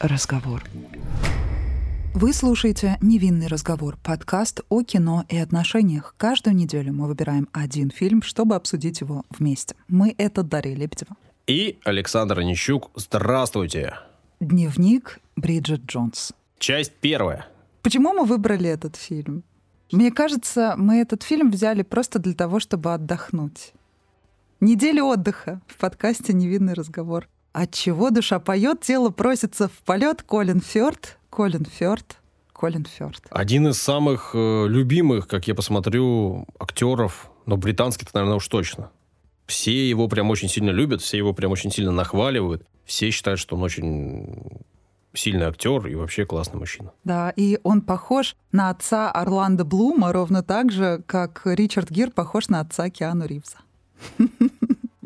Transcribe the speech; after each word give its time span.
разговор. 0.00 0.64
Вы 2.12 2.32
слушаете 2.32 2.98
«Невинный 3.00 3.46
разговор»— 3.46 3.96
подкаст 4.02 4.62
о 4.68 4.82
кино 4.82 5.24
и 5.28 5.36
отношениях. 5.36 6.14
Каждую 6.16 6.56
неделю 6.56 6.92
мы 6.92 7.06
выбираем 7.06 7.48
один 7.52 7.90
фильм, 7.90 8.22
чтобы 8.22 8.56
обсудить 8.56 9.00
его 9.00 9.24
вместе. 9.30 9.76
Мы— 9.86 10.14
это 10.18 10.42
Дарья 10.42 10.74
Лебедева. 10.74 11.16
И 11.46 11.78
Александр 11.84 12.40
Онищук. 12.40 12.90
Здравствуйте. 12.96 13.94
Дневник 14.40 15.20
Бриджит 15.36 15.82
Джонс. 15.86 16.32
Часть 16.58 16.92
первая. 17.00 17.46
Почему 17.82 18.12
мы 18.12 18.24
выбрали 18.24 18.68
этот 18.68 18.96
фильм? 18.96 19.44
Мне 19.92 20.10
кажется, 20.10 20.74
мы 20.76 21.00
этот 21.00 21.22
фильм 21.22 21.50
взяли 21.50 21.82
просто 21.82 22.18
для 22.18 22.34
того, 22.34 22.60
чтобы 22.60 22.92
отдохнуть. 22.92 23.72
Неделя 24.60 25.02
отдыха 25.04 25.60
в 25.66 25.76
подкасте 25.78 26.32
«Невинный 26.32 26.74
разговор». 26.74 27.28
От 27.52 27.74
чего 27.74 28.10
душа 28.10 28.38
поет, 28.38 28.80
тело 28.80 29.10
просится 29.10 29.68
в 29.68 29.72
полет. 29.84 30.22
Колин 30.22 30.60
Фёрд, 30.60 31.18
Колин 31.30 31.64
Фёрд, 31.64 32.18
Колин 32.52 32.84
Фёрд. 32.84 33.22
Один 33.30 33.68
из 33.68 33.80
самых 33.80 34.30
э, 34.34 34.66
любимых, 34.68 35.26
как 35.26 35.48
я 35.48 35.54
посмотрю, 35.54 36.46
актеров, 36.58 37.30
но 37.46 37.56
британский-то, 37.56 38.12
наверное, 38.14 38.36
уж 38.36 38.46
точно. 38.46 38.90
Все 39.46 39.88
его 39.88 40.06
прям 40.06 40.30
очень 40.30 40.48
сильно 40.48 40.70
любят, 40.70 41.02
все 41.02 41.16
его 41.16 41.32
прям 41.32 41.50
очень 41.50 41.72
сильно 41.72 41.90
нахваливают. 41.90 42.64
Все 42.84 43.10
считают, 43.10 43.40
что 43.40 43.56
он 43.56 43.62
очень 43.64 44.62
сильный 45.12 45.46
актер 45.46 45.86
и 45.88 45.96
вообще 45.96 46.24
классный 46.24 46.60
мужчина. 46.60 46.92
Да, 47.02 47.30
и 47.34 47.58
он 47.64 47.80
похож 47.80 48.36
на 48.52 48.70
отца 48.70 49.10
Орландо 49.10 49.64
Блума 49.64 50.12
ровно 50.12 50.44
так 50.44 50.70
же, 50.70 51.02
как 51.06 51.42
Ричард 51.44 51.90
Гир 51.90 52.12
похож 52.12 52.48
на 52.48 52.60
отца 52.60 52.90
Киану 52.90 53.26
Ривза. 53.26 53.58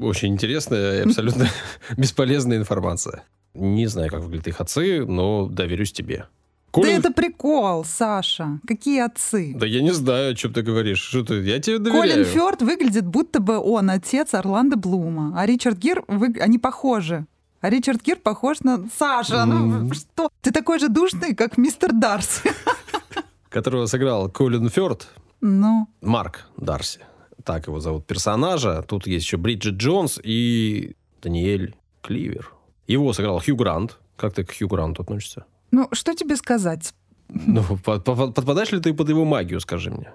Очень 0.05 0.34
интересная 0.34 0.98
и 0.98 1.02
абсолютно 1.05 1.48
бесполезная 1.97 2.58
информация. 2.58 3.24
Не 3.55 3.86
знаю, 3.86 4.11
как 4.11 4.20
выглядят 4.20 4.48
их 4.48 4.61
отцы, 4.61 5.06
но 5.06 5.46
доверюсь 5.46 5.92
тебе. 5.92 6.27
Колин... 6.70 6.91
Да 6.91 7.08
это 7.08 7.12
прикол, 7.12 7.84
Саша. 7.84 8.58
Какие 8.66 9.00
отцы? 9.00 9.55
Да 9.56 9.64
я 9.64 9.80
не 9.80 9.92
знаю, 9.92 10.33
о 10.33 10.34
чем 10.34 10.52
ты 10.52 10.62
говоришь. 10.62 11.00
Что 11.00 11.24
ты? 11.24 11.41
Я 11.42 11.58
тебе 11.58 11.78
доверяю. 11.78 12.02
Колин 12.02 12.24
Фёрд 12.24 12.62
выглядит, 12.62 13.06
будто 13.06 13.41
бы 13.41 13.58
он 13.58 13.88
отец 13.91 14.34
Орландо 14.34 14.77
Блума. 14.77 15.33
А 15.36 15.46
Ричард 15.46 15.78
Гир, 15.78 16.05
вы... 16.08 16.34
они 16.41 16.58
похожи. 16.58 17.27
А 17.61 17.70
Ричард 17.70 18.02
Гир 18.02 18.16
похож 18.16 18.61
на... 18.61 18.86
Саша, 18.98 19.36
mm. 19.36 19.46
ну 19.46 19.94
что? 19.94 20.28
Ты 20.42 20.50
такой 20.50 20.80
же 20.80 20.89
душный, 20.89 21.34
как 21.34 21.56
мистер 21.56 21.92
Дарси. 21.92 22.50
Которого 23.48 23.86
сыграл 23.86 24.28
Колин 24.28 24.68
Фёрд. 24.68 25.08
Ну? 25.41 25.89
Марк 26.02 26.46
Дарси 26.56 27.00
так 27.44 27.66
его 27.66 27.80
зовут, 27.80 28.06
персонажа. 28.06 28.82
Тут 28.82 29.06
есть 29.06 29.24
еще 29.24 29.36
Бриджит 29.36 29.74
Джонс 29.74 30.20
и 30.22 30.96
Даниэль 31.22 31.74
Кливер. 32.02 32.52
Его 32.86 33.12
сыграл 33.12 33.40
Хью 33.40 33.56
Грант. 33.56 33.98
Как 34.16 34.34
ты 34.34 34.44
к 34.44 34.56
Хью 34.56 34.68
Гранту 34.68 35.02
относишься? 35.02 35.44
Ну, 35.70 35.88
что 35.92 36.14
тебе 36.14 36.36
сказать? 36.36 36.94
Ну, 37.28 37.62
подпадаешь 37.62 38.72
ли 38.72 38.80
ты 38.80 38.94
под 38.94 39.08
его 39.08 39.24
магию, 39.24 39.60
скажи 39.60 39.90
мне? 39.90 40.12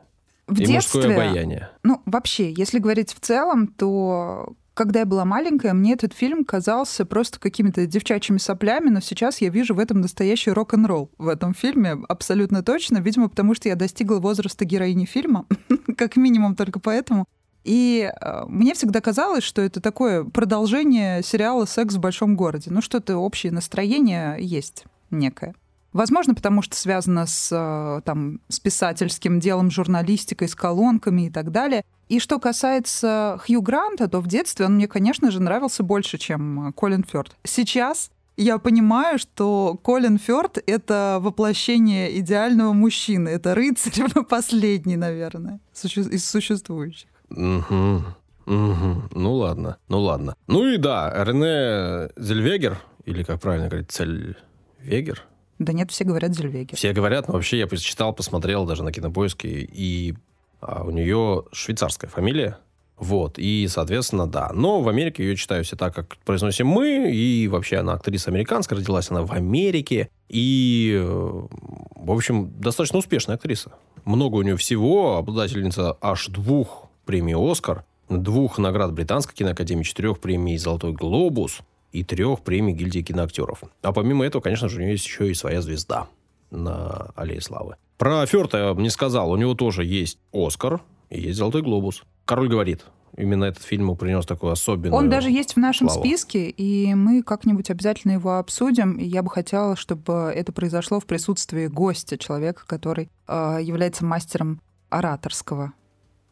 В 0.47 0.59
и 0.59 0.65
детстве, 0.65 1.01
мужское 1.01 1.15
обаяние. 1.15 1.69
Ну, 1.83 2.01
вообще, 2.05 2.51
если 2.51 2.79
говорить 2.79 3.13
в 3.13 3.19
целом, 3.19 3.67
то 3.67 4.53
когда 4.79 5.01
я 5.01 5.05
была 5.05 5.25
маленькая, 5.25 5.73
мне 5.73 5.91
этот 5.91 6.13
фильм 6.13 6.45
казался 6.45 7.05
просто 7.05 7.37
какими-то 7.37 7.85
девчачьими 7.85 8.37
соплями, 8.37 8.87
но 8.87 9.01
сейчас 9.01 9.41
я 9.41 9.49
вижу 9.49 9.75
в 9.75 9.79
этом 9.79 9.99
настоящий 9.99 10.51
рок-н-ролл 10.51 11.11
в 11.17 11.27
этом 11.27 11.53
фильме, 11.53 11.97
абсолютно 12.07 12.63
точно. 12.63 12.99
Видимо, 12.99 13.27
потому 13.27 13.53
что 13.55 13.67
я 13.67 13.75
достигла 13.75 14.19
возраста 14.19 14.63
героини 14.63 15.03
фильма, 15.03 15.45
как 15.97 16.15
минимум 16.15 16.55
только 16.55 16.79
поэтому. 16.79 17.25
И 17.65 18.09
э, 18.09 18.45
мне 18.47 18.73
всегда 18.73 19.01
казалось, 19.01 19.43
что 19.43 19.61
это 19.61 19.81
такое 19.81 20.23
продолжение 20.23 21.23
сериала 21.23 21.65
«Секс 21.65 21.95
в 21.95 21.99
большом 21.99 22.37
городе». 22.37 22.71
Ну, 22.71 22.81
что-то 22.81 23.17
общее 23.17 23.51
настроение 23.51 24.37
есть 24.39 24.85
некое. 25.11 25.55
Возможно, 25.91 26.35
потому 26.35 26.61
что 26.61 26.77
связано 26.77 27.25
с, 27.25 27.49
э, 27.51 28.01
там, 28.05 28.39
с 28.47 28.61
писательским 28.61 29.41
делом, 29.41 29.71
журналистикой, 29.71 30.47
с 30.47 30.55
колонками 30.55 31.23
и 31.23 31.29
так 31.29 31.51
далее. 31.51 31.83
И 32.09 32.19
что 32.19 32.39
касается 32.39 33.39
Хью 33.45 33.61
Гранта, 33.61 34.07
то 34.07 34.19
в 34.19 34.27
детстве 34.27 34.65
он 34.65 34.75
мне, 34.75 34.87
конечно 34.87 35.31
же, 35.31 35.39
нравился 35.39 35.83
больше, 35.83 36.17
чем 36.17 36.73
Колин 36.75 37.03
Фёрд. 37.03 37.35
Сейчас 37.43 38.09
я 38.35 38.57
понимаю, 38.57 39.19
что 39.19 39.79
Колин 39.83 40.17
Фёрд— 40.17 40.57
это 40.65 41.19
воплощение 41.21 42.17
идеального 42.19 42.73
мужчины. 42.73 43.29
Это 43.29 43.53
рыцарь 43.53 44.09
последний, 44.29 44.97
наверное, 44.97 45.59
из 45.83 46.25
существующих. 46.25 47.09
Угу. 47.29 48.03
Угу. 48.47 49.03
Ну 49.13 49.33
ладно, 49.35 49.77
ну 49.87 49.99
ладно. 49.99 50.35
Ну 50.47 50.67
и 50.67 50.77
да, 50.77 51.13
Рене 51.23 52.09
Зельвегер, 52.17 52.79
или 53.05 53.21
как 53.23 53.39
правильно 53.39 53.67
говорить, 53.67 53.91
Цельвегер, 53.91 55.23
да 55.59 55.73
нет, 55.73 55.91
все 55.91 56.05
говорят 56.05 56.33
Зельвеги. 56.33 56.73
Все 56.73 56.93
говорят, 56.93 57.27
но 57.27 57.33
вообще 57.33 57.59
я 57.59 57.67
почитал, 57.67 58.13
посмотрел 58.13 58.65
даже 58.65 58.81
на 58.81 58.93
кинопоиске, 58.93 59.49
и 59.49 60.15
а, 60.61 60.83
у 60.83 60.91
нее 60.91 61.43
швейцарская 61.51 62.09
фамилия. 62.09 62.57
Вот, 62.97 63.39
и, 63.39 63.65
соответственно, 63.69 64.27
да. 64.27 64.51
Но 64.53 64.81
в 64.81 64.89
Америке 64.89 65.23
ее 65.23 65.37
читаю 65.37 65.63
все 65.63 65.77
так, 65.77 65.95
как 65.95 66.17
произносим 66.17 66.67
мы, 66.67 67.09
и 67.11 67.47
вообще 67.47 67.77
она 67.77 67.93
актриса 67.93 68.29
американская, 68.29 68.77
родилась 68.77 69.09
она 69.09 69.21
в 69.21 69.31
Америке, 69.31 70.09
и, 70.27 70.99
э, 71.01 71.47
в 71.95 72.11
общем, 72.11 72.51
достаточно 72.59 72.99
успешная 72.99 73.37
актриса. 73.37 73.71
Много 74.03 74.35
у 74.35 74.41
нее 74.41 74.57
всего, 74.57 75.15
обладательница 75.15 75.97
аж 76.01 76.27
двух 76.27 76.87
премий 77.05 77.35
«Оскар», 77.35 77.85
двух 78.09 78.57
наград 78.57 78.91
Британской 78.91 79.33
киноакадемии, 79.33 79.83
четырех 79.83 80.19
премий 80.19 80.57
«Золотой 80.57 80.91
глобус», 80.91 81.61
и 81.91 82.03
трех 82.03 82.41
премий 82.41 82.73
гильдии 82.73 83.01
киноактеров. 83.01 83.63
А 83.81 83.93
помимо 83.93 84.25
этого, 84.25 84.41
конечно 84.41 84.69
же, 84.69 84.77
у 84.77 84.81
нее 84.81 84.91
есть 84.91 85.05
еще 85.05 85.29
и 85.29 85.33
своя 85.33 85.61
звезда 85.61 86.07
на 86.51 87.11
Аллее 87.15 87.41
Славы. 87.41 87.75
Про 87.99 88.25
Ферта 88.25 88.57
я 88.57 88.73
не 88.81 88.89
сказал. 88.89 89.29
У 89.29 89.35
него 89.35 89.55
тоже 89.55 89.83
есть 89.83 90.19
Оскар 90.31 90.81
и 91.09 91.19
есть 91.19 91.37
Золотой 91.37 91.61
Глобус. 91.61 92.03
Король 92.23 92.47
говорит, 92.47 92.85
именно 93.17 93.43
этот 93.43 93.63
фильм 93.63 93.83
ему 93.83 93.97
принес 93.97 94.25
такую 94.25 94.53
особенную 94.53 94.93
Он 94.93 95.09
даже 95.09 95.29
есть 95.29 95.55
в 95.55 95.57
нашем 95.57 95.89
славу. 95.89 96.05
списке, 96.05 96.49
и 96.49 96.93
мы 96.93 97.21
как-нибудь 97.23 97.69
обязательно 97.69 98.13
его 98.13 98.37
обсудим. 98.37 98.93
И 98.93 99.03
я 99.03 99.21
бы 99.21 99.29
хотела, 99.29 99.75
чтобы 99.75 100.31
это 100.33 100.53
произошло 100.53 101.01
в 101.01 101.05
присутствии 101.05 101.67
гостя, 101.67 102.17
человека, 102.17 102.63
который 102.65 103.09
э, 103.27 103.57
является 103.61 104.05
мастером 104.05 104.61
ораторского 104.89 105.73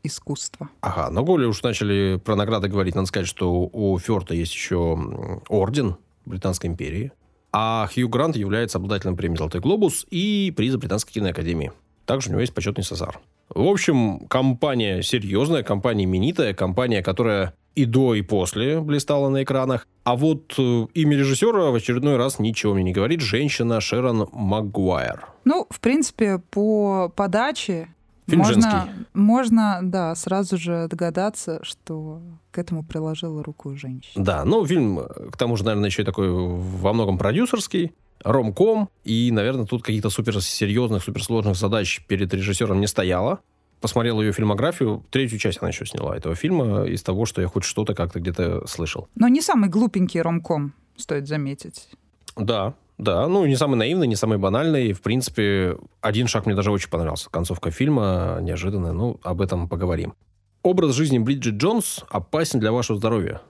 искусства. 0.03 0.69
Ага, 0.79 1.09
но 1.09 1.21
более 1.21 1.49
уж 1.49 1.61
начали 1.63 2.15
про 2.23 2.37
награды 2.37 2.69
говорить, 2.69 2.95
надо 2.95 3.07
сказать, 3.07 3.27
что 3.27 3.51
у 3.51 3.99
Фёрта 3.99 4.33
есть 4.33 4.53
еще 4.53 4.97
орден 5.49 5.97
Британской 6.25 6.69
империи, 6.69 7.11
а 7.51 7.87
Хью 7.93 8.09
Грант 8.09 8.35
является 8.35 8.77
обладателем 8.77 9.15
премии 9.15 9.37
«Золотой 9.37 9.61
глобус» 9.61 10.05
и 10.09 10.53
приза 10.55 10.77
Британской 10.77 11.13
киноакадемии. 11.13 11.71
Также 12.05 12.29
у 12.29 12.31
него 12.31 12.41
есть 12.41 12.53
почетный 12.53 12.83
Сазар. 12.83 13.19
В 13.49 13.67
общем, 13.67 14.27
компания 14.27 15.01
серьезная, 15.01 15.63
компания 15.63 16.05
именитая, 16.05 16.53
компания, 16.53 17.01
которая 17.01 17.53
и 17.75 17.85
до, 17.85 18.15
и 18.15 18.21
после 18.21 18.81
блистала 18.81 19.29
на 19.29 19.43
экранах. 19.43 19.87
А 20.03 20.15
вот 20.15 20.55
э, 20.57 20.87
имя 20.93 21.17
режиссера 21.17 21.69
в 21.69 21.75
очередной 21.75 22.17
раз 22.17 22.39
ничего 22.39 22.73
мне 22.73 22.83
не 22.83 22.91
говорит. 22.91 23.21
Женщина 23.21 23.79
Шерон 23.79 24.27
Магуайр. 24.31 25.27
Ну, 25.45 25.67
в 25.69 25.79
принципе, 25.79 26.39
по 26.49 27.11
подаче 27.15 27.89
Фильм 28.27 28.39
можно, 28.39 28.61
женский. 28.61 29.05
Можно, 29.13 29.79
да, 29.83 30.13
сразу 30.15 30.57
же 30.57 30.87
догадаться, 30.89 31.59
что 31.63 32.21
к 32.51 32.57
этому 32.57 32.83
приложила 32.83 33.41
руку 33.43 33.75
женщина. 33.75 34.23
Да, 34.23 34.43
ну, 34.43 34.65
фильм, 34.65 34.99
к 35.31 35.37
тому 35.37 35.55
же, 35.55 35.63
наверное, 35.63 35.89
еще 35.89 36.01
и 36.01 36.05
такой 36.05 36.29
во 36.29 36.93
многом 36.93 37.17
продюсерский, 37.17 37.93
ромком, 38.23 38.89
и, 39.03 39.31
наверное, 39.31 39.65
тут 39.65 39.83
каких-то 39.83 40.09
суперсерьезных, 40.09 41.03
суперсложных 41.03 41.55
задач 41.55 42.01
перед 42.07 42.33
режиссером 42.33 42.81
не 42.81 42.87
стояло. 42.87 43.39
Посмотрел 43.79 44.19
ее 44.21 44.33
фильмографию, 44.33 45.05
третью 45.11 45.37
часть 45.37 45.59
она 45.61 45.69
еще 45.69 45.85
сняла 45.85 46.17
этого 46.17 46.35
фильма, 46.35 46.83
из 46.85 47.03
того, 47.03 47.25
что 47.25 47.41
я 47.41 47.47
хоть 47.47 47.63
что-то 47.63 47.93
как-то 47.93 48.19
где-то 48.19 48.65
слышал. 48.67 49.07
Но 49.15 49.27
не 49.27 49.39
самый 49.39 49.69
глупенький 49.69 50.19
ромком, 50.19 50.73
стоит 50.97 51.27
заметить. 51.27 51.87
Да, 52.35 52.73
да, 52.97 53.27
ну, 53.27 53.45
не 53.45 53.55
самый 53.55 53.75
наивный, 53.75 54.07
не 54.07 54.15
самый 54.15 54.39
банальный. 54.39 54.91
В 54.91 55.01
принципе, 55.01 55.77
один 56.01 56.27
шаг 56.27 56.47
мне 56.47 56.55
даже 56.55 56.71
очень 56.71 56.89
понравился. 56.89 57.29
Концовка 57.29 57.69
фильма 57.69 58.39
неожиданная. 58.41 58.91
Ну, 58.91 59.19
об 59.21 59.41
этом 59.41 59.69
поговорим. 59.69 60.15
Образ 60.63 60.95
жизни 60.95 61.19
Бриджит 61.19 61.55
Джонс 61.55 62.03
опасен 62.09 62.59
для 62.59 62.71
вашего 62.71 62.97
здоровья. 62.97 63.41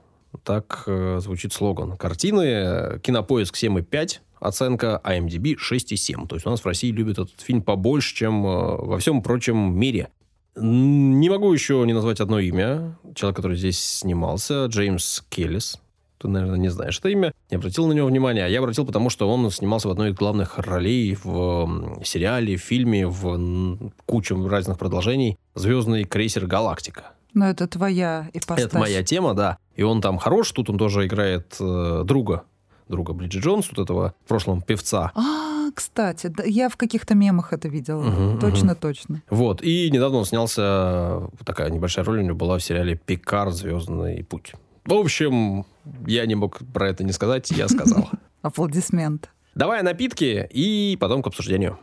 Так 0.44 0.84
э, 0.88 1.20
звучит 1.22 1.54
слоган 1.54 1.96
картины. 1.96 3.00
Кинопоиск 3.02 3.56
7,5. 3.56 4.20
Оценка 4.42 5.02
IMDb 5.04 5.56
6,7. 5.56 6.28
То 6.28 6.36
есть 6.36 6.46
у 6.46 6.50
нас 6.50 6.60
в 6.60 6.66
России 6.66 6.92
любят 6.92 7.18
этот 7.18 7.40
фильм 7.40 7.62
побольше, 7.62 8.14
чем 8.16 8.46
э, 8.46 8.50
во 8.50 8.98
всем 8.98 9.24
прочем 9.24 9.80
мире. 9.80 10.10
Не 10.58 11.30
могу 11.30 11.54
еще 11.54 11.84
не 11.88 11.94
назвать 11.94 12.20
одно 12.20 12.40
имя. 12.40 12.98
Человек, 13.16 13.38
который 13.38 13.56
здесь 13.56 13.80
снимался. 13.80 14.66
Джеймс 14.66 15.24
Келлис 15.30 15.80
ты, 16.18 16.28
наверное, 16.28 16.58
не 16.58 16.70
знаешь 16.70 17.00
это 17.00 17.10
имя, 17.10 17.34
не 17.50 17.58
обратил 17.58 17.88
на 17.88 17.94
него 17.94 18.08
внимания. 18.08 18.46
А 18.46 18.48
я 18.48 18.60
обратил, 18.60 18.86
потому 18.86 19.10
что 19.10 19.30
он 19.30 19.50
снимался 19.52 19.88
в 19.88 19.92
одной 19.92 20.12
из 20.12 20.16
главных 20.16 20.58
ролей 20.58 21.18
в 21.24 22.02
сериале, 22.04 22.56
в 22.58 22.62
фильме, 22.62 23.08
в 23.08 23.92
куче 24.06 24.36
разных 24.48 24.78
продолжений 24.78 25.38
«Звездный 25.56 26.04
крейсер 26.04 26.46
Галактика». 26.48 27.12
Но 27.34 27.48
это 27.48 27.68
твоя 27.68 28.30
ипостась. 28.34 28.66
Это 28.66 28.80
моя 28.80 29.04
тема, 29.04 29.34
да. 29.34 29.58
И 29.76 29.84
он 29.84 30.02
там 30.02 30.18
хорош, 30.18 30.52
тут 30.52 30.70
он 30.70 30.78
тоже 30.78 31.06
играет 31.06 31.56
э, 31.60 32.04
друга 32.04 32.44
друга 32.90 33.14
Бриджит 33.14 33.44
Джонс, 33.44 33.68
вот 33.70 33.84
этого 33.84 34.14
в 34.24 34.28
прошлом 34.28 34.62
певца. 34.62 35.12
А, 35.16 35.72
кстати, 35.74 36.28
да, 36.28 36.44
я 36.44 36.70
в 36.70 36.78
каких-то 36.78 37.16
мемах 37.16 37.54
это 37.54 37.68
видела. 37.68 38.04
Мгм, 38.04 38.40
точно, 38.40 38.72
мгм. 38.72 38.76
точно. 38.76 39.22
Вот. 39.30 39.62
И 39.62 39.90
недавно 39.92 40.20
он 40.20 40.26
снялся, 40.26 41.30
такая 41.46 41.70
небольшая 41.70 42.06
роль 42.06 42.20
у 42.20 42.22
него 42.22 42.36
была 42.36 42.58
в 42.58 42.64
сериале 42.64 42.96
«Пикар. 42.96 43.52
Звездный 43.52 44.24
путь». 44.24 44.54
В 44.88 44.94
общем, 44.94 45.66
я 46.06 46.26
не 46.26 46.36
мог 46.36 46.60
про 46.74 46.88
это 46.88 47.04
не 47.04 47.12
сказать, 47.12 47.52
я 47.52 47.68
сказал. 47.68 48.10
Аплодисмент. 48.42 49.30
Давай 49.54 49.84
напитки 49.84 50.48
и 50.50 50.98
потом 50.98 51.22
к 51.22 51.28
обсуждению. 51.28 51.78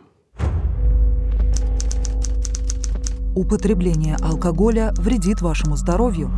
Употребление 3.36 4.16
алкоголя 4.22 4.94
вредит 4.96 5.42
вашему 5.42 5.76
здоровью. 5.76 6.30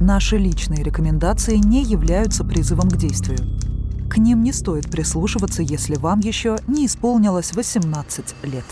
Наши 0.00 0.36
личные 0.36 0.82
рекомендации 0.82 1.58
не 1.58 1.84
являются 1.84 2.42
призывом 2.44 2.88
к 2.88 2.96
действию. 2.96 3.38
К 4.10 4.18
ним 4.18 4.42
не 4.42 4.52
стоит 4.52 4.90
прислушиваться, 4.90 5.62
если 5.62 5.94
вам 5.94 6.18
еще 6.18 6.56
не 6.66 6.86
исполнилось 6.86 7.52
18 7.52 8.34
лет. 8.42 8.64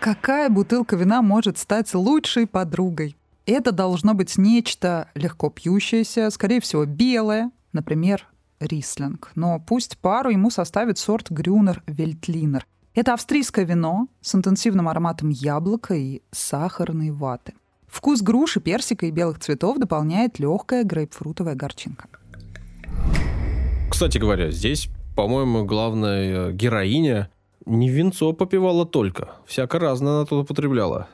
Какая 0.00 0.50
бутылка 0.50 0.96
вина 0.96 1.22
может 1.22 1.56
стать 1.56 1.94
лучшей 1.94 2.46
подругой? 2.46 3.16
Это 3.46 3.72
должно 3.72 4.14
быть 4.14 4.36
нечто 4.38 5.08
легко 5.14 5.50
пьющееся, 5.50 6.30
скорее 6.30 6.60
всего, 6.60 6.84
белое, 6.84 7.50
например, 7.72 8.26
рислинг. 8.60 9.32
Но 9.34 9.58
пусть 9.58 9.98
пару 9.98 10.30
ему 10.30 10.50
составит 10.50 10.98
сорт 10.98 11.30
Грюнер 11.30 11.82
Вельтлинер. 11.86 12.66
Это 12.94 13.14
австрийское 13.14 13.64
вино 13.64 14.08
с 14.20 14.34
интенсивным 14.34 14.88
ароматом 14.88 15.30
яблока 15.30 15.94
и 15.94 16.22
сахарной 16.32 17.10
ваты. 17.10 17.54
Вкус 17.86 18.20
груши, 18.20 18.60
персика 18.60 19.06
и 19.06 19.10
белых 19.10 19.38
цветов 19.40 19.78
дополняет 19.78 20.38
легкая 20.38 20.84
грейпфрутовая 20.84 21.54
горчинка. 21.54 22.08
Кстати 23.90 24.18
говоря, 24.18 24.50
здесь, 24.50 24.88
по-моему, 25.16 25.64
главная 25.64 26.48
э, 26.48 26.52
героиня 26.52 27.30
не 27.66 27.88
винцо 27.88 28.32
попивала 28.32 28.86
только. 28.86 29.30
Всяко 29.46 29.78
разное 29.78 30.18
она 30.18 30.24
тут 30.24 30.44
употребляла. 30.44 31.08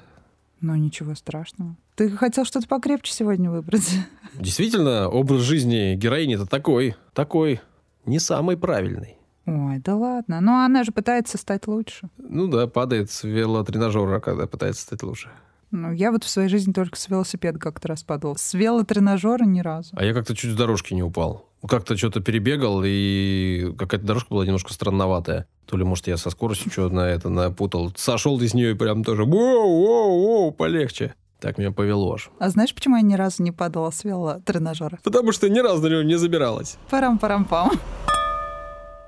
Ну, 0.60 0.74
ничего 0.74 1.14
страшного. 1.14 1.76
Ты 1.96 2.10
хотел 2.10 2.44
что-то 2.44 2.68
покрепче 2.68 3.12
сегодня 3.12 3.50
выбрать? 3.50 3.90
Действительно, 4.34 5.08
образ 5.08 5.40
жизни 5.40 5.94
героини-то 5.94 6.44
такой, 6.44 6.94
такой, 7.14 7.60
не 8.04 8.18
самый 8.18 8.58
правильный. 8.58 9.16
Ой, 9.46 9.78
да 9.78 9.96
ладно. 9.96 10.42
Но 10.42 10.62
она 10.62 10.84
же 10.84 10.92
пытается 10.92 11.38
стать 11.38 11.66
лучше. 11.66 12.10
Ну 12.18 12.48
да, 12.48 12.66
падает 12.66 13.10
с 13.10 13.24
велотренажера, 13.24 14.20
когда 14.20 14.46
пытается 14.46 14.82
стать 14.82 15.02
лучше. 15.02 15.30
Ну, 15.70 15.90
я 15.90 16.12
вот 16.12 16.24
в 16.24 16.28
своей 16.28 16.48
жизни 16.48 16.72
только 16.72 16.98
с 16.98 17.08
велосипеда 17.08 17.58
как-то 17.58 17.88
раз 17.88 18.02
падал. 18.02 18.36
С 18.36 18.52
велотренажера 18.52 19.44
ни 19.44 19.60
разу. 19.60 19.90
А 19.96 20.04
я 20.04 20.12
как-то 20.12 20.36
чуть 20.36 20.52
с 20.52 20.54
дорожки 20.54 20.92
не 20.92 21.02
упал. 21.02 21.48
Как-то 21.66 21.96
что-то 21.96 22.20
перебегал, 22.20 22.82
и 22.84 23.72
какая-то 23.78 24.04
дорожка 24.04 24.34
была 24.34 24.44
немножко 24.44 24.72
странноватая. 24.72 25.46
То 25.64 25.78
ли, 25.78 25.84
может, 25.84 26.06
я 26.08 26.18
со 26.18 26.28
скоростью 26.28 26.70
что 26.70 26.90
на 26.90 27.08
это 27.08 27.30
напутал. 27.30 27.92
Сошел 27.96 28.38
из 28.40 28.52
нее 28.52 28.72
и 28.72 28.74
прям 28.74 29.02
тоже 29.02 29.24
воу-воу-воу, 29.24 30.52
полегче. 30.52 31.14
Так 31.40 31.58
меня 31.58 31.70
повело 31.70 32.14
аж. 32.14 32.30
А 32.38 32.48
знаешь, 32.48 32.74
почему 32.74 32.96
я 32.96 33.02
ни 33.02 33.14
разу 33.14 33.42
не 33.42 33.52
падала 33.52 33.90
с 33.90 34.04
велотренажера? 34.04 34.98
Потому 35.02 35.32
что 35.32 35.48
ни 35.48 35.58
разу 35.58 35.82
на 35.82 35.88
него 35.88 36.02
не 36.02 36.16
забиралась. 36.16 36.78
Парам-парам-пам. 36.90 37.72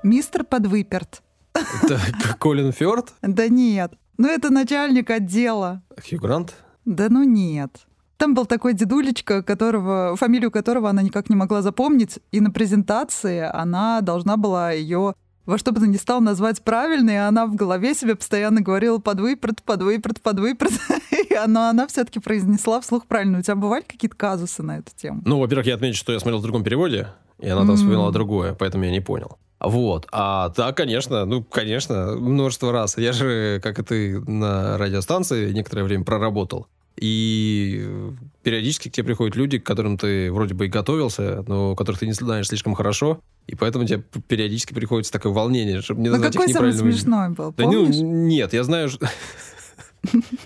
Мистер 0.03 0.43
Подвыперт. 0.43 1.21
Это 1.53 1.99
Колин 2.37 2.71
Фёрд? 2.71 3.13
Да 3.21 3.47
нет. 3.47 3.93
Ну, 4.17 4.27
это 4.27 4.49
начальник 4.49 5.09
отдела. 5.09 5.81
Хью 6.07 6.19
Грант? 6.19 6.53
Да 6.85 7.07
ну 7.09 7.23
нет. 7.23 7.71
Там 8.17 8.33
был 8.33 8.45
такой 8.45 8.73
дедулечка, 8.73 9.41
которого, 9.41 10.15
фамилию 10.17 10.51
которого 10.51 10.89
она 10.89 11.01
никак 11.01 11.29
не 11.29 11.37
могла 11.37 11.61
запомнить, 11.61 12.19
и 12.31 12.41
на 12.41 12.51
презентации 12.51 13.39
она 13.39 14.01
должна 14.01 14.35
была 14.35 14.71
ее 14.71 15.15
во 15.45 15.57
что 15.57 15.71
бы 15.71 15.79
то 15.79 15.87
ни 15.87 15.97
стало 15.97 16.19
назвать 16.19 16.61
правильно, 16.61 17.09
и 17.09 17.15
она 17.15 17.45
в 17.47 17.55
голове 17.55 17.93
себе 17.93 18.15
постоянно 18.15 18.61
говорила 18.61 18.99
подвыпрат, 18.99 19.63
подвыпрат, 19.63 20.21
подвыпрат. 20.21 20.73
И 21.29 21.33
она, 21.33 21.69
она 21.69 21.87
все-таки 21.87 22.19
произнесла 22.19 22.81
вслух 22.81 23.05
правильно. 23.05 23.39
У 23.39 23.41
тебя 23.41 23.55
бывали 23.55 23.83
какие-то 23.83 24.15
казусы 24.15 24.63
на 24.63 24.77
эту 24.77 24.91
тему? 24.95 25.21
Ну, 25.25 25.39
во-первых, 25.39 25.67
я 25.67 25.75
отмечу, 25.75 25.97
что 25.97 26.13
я 26.13 26.19
смотрел 26.19 26.39
в 26.39 26.43
другом 26.43 26.63
переводе, 26.63 27.07
и 27.39 27.49
она 27.49 27.65
там 27.65 27.75
вспоминала 27.75 28.11
другое, 28.11 28.53
поэтому 28.53 28.83
я 28.85 28.91
не 28.91 29.01
понял. 29.01 29.37
Вот. 29.59 30.07
А 30.11 30.49
да, 30.49 30.71
конечно, 30.71 31.25
ну, 31.25 31.43
конечно, 31.43 32.15
множество 32.15 32.71
раз. 32.71 32.97
Я 32.97 33.11
же, 33.11 33.59
как 33.61 33.79
и 33.79 33.83
ты, 33.83 34.19
на 34.21 34.77
радиостанции 34.77 35.51
некоторое 35.51 35.83
время 35.83 36.05
проработал. 36.05 36.67
И 36.99 37.79
э, 37.81 38.11
периодически 38.43 38.89
к 38.89 38.91
тебе 38.91 39.05
приходят 39.05 39.35
люди, 39.35 39.57
к 39.57 39.65
которым 39.65 39.97
ты 39.97 40.31
вроде 40.31 40.53
бы 40.53 40.65
и 40.65 40.69
готовился, 40.69 41.43
но 41.47 41.75
которых 41.75 42.01
ты 42.01 42.05
не 42.05 42.11
знаешь 42.13 42.47
слишком 42.47 42.75
хорошо. 42.75 43.21
И 43.47 43.55
поэтому 43.55 43.85
тебе 43.85 44.03
периодически 44.27 44.73
приходится 44.73 45.11
такое 45.11 45.31
волнение, 45.31 45.81
чтобы 45.81 46.01
не 46.01 46.09
Ну 46.09 46.15
назвать 46.15 46.35
их 46.35 46.41
какой 46.41 46.53
самый 46.53 46.73
смешной 46.73 47.29
был, 47.29 47.53
Да 47.55 47.63
ну, 47.65 47.87
нет, 47.87 48.53
я 48.53 48.63
знаю... 48.63 48.89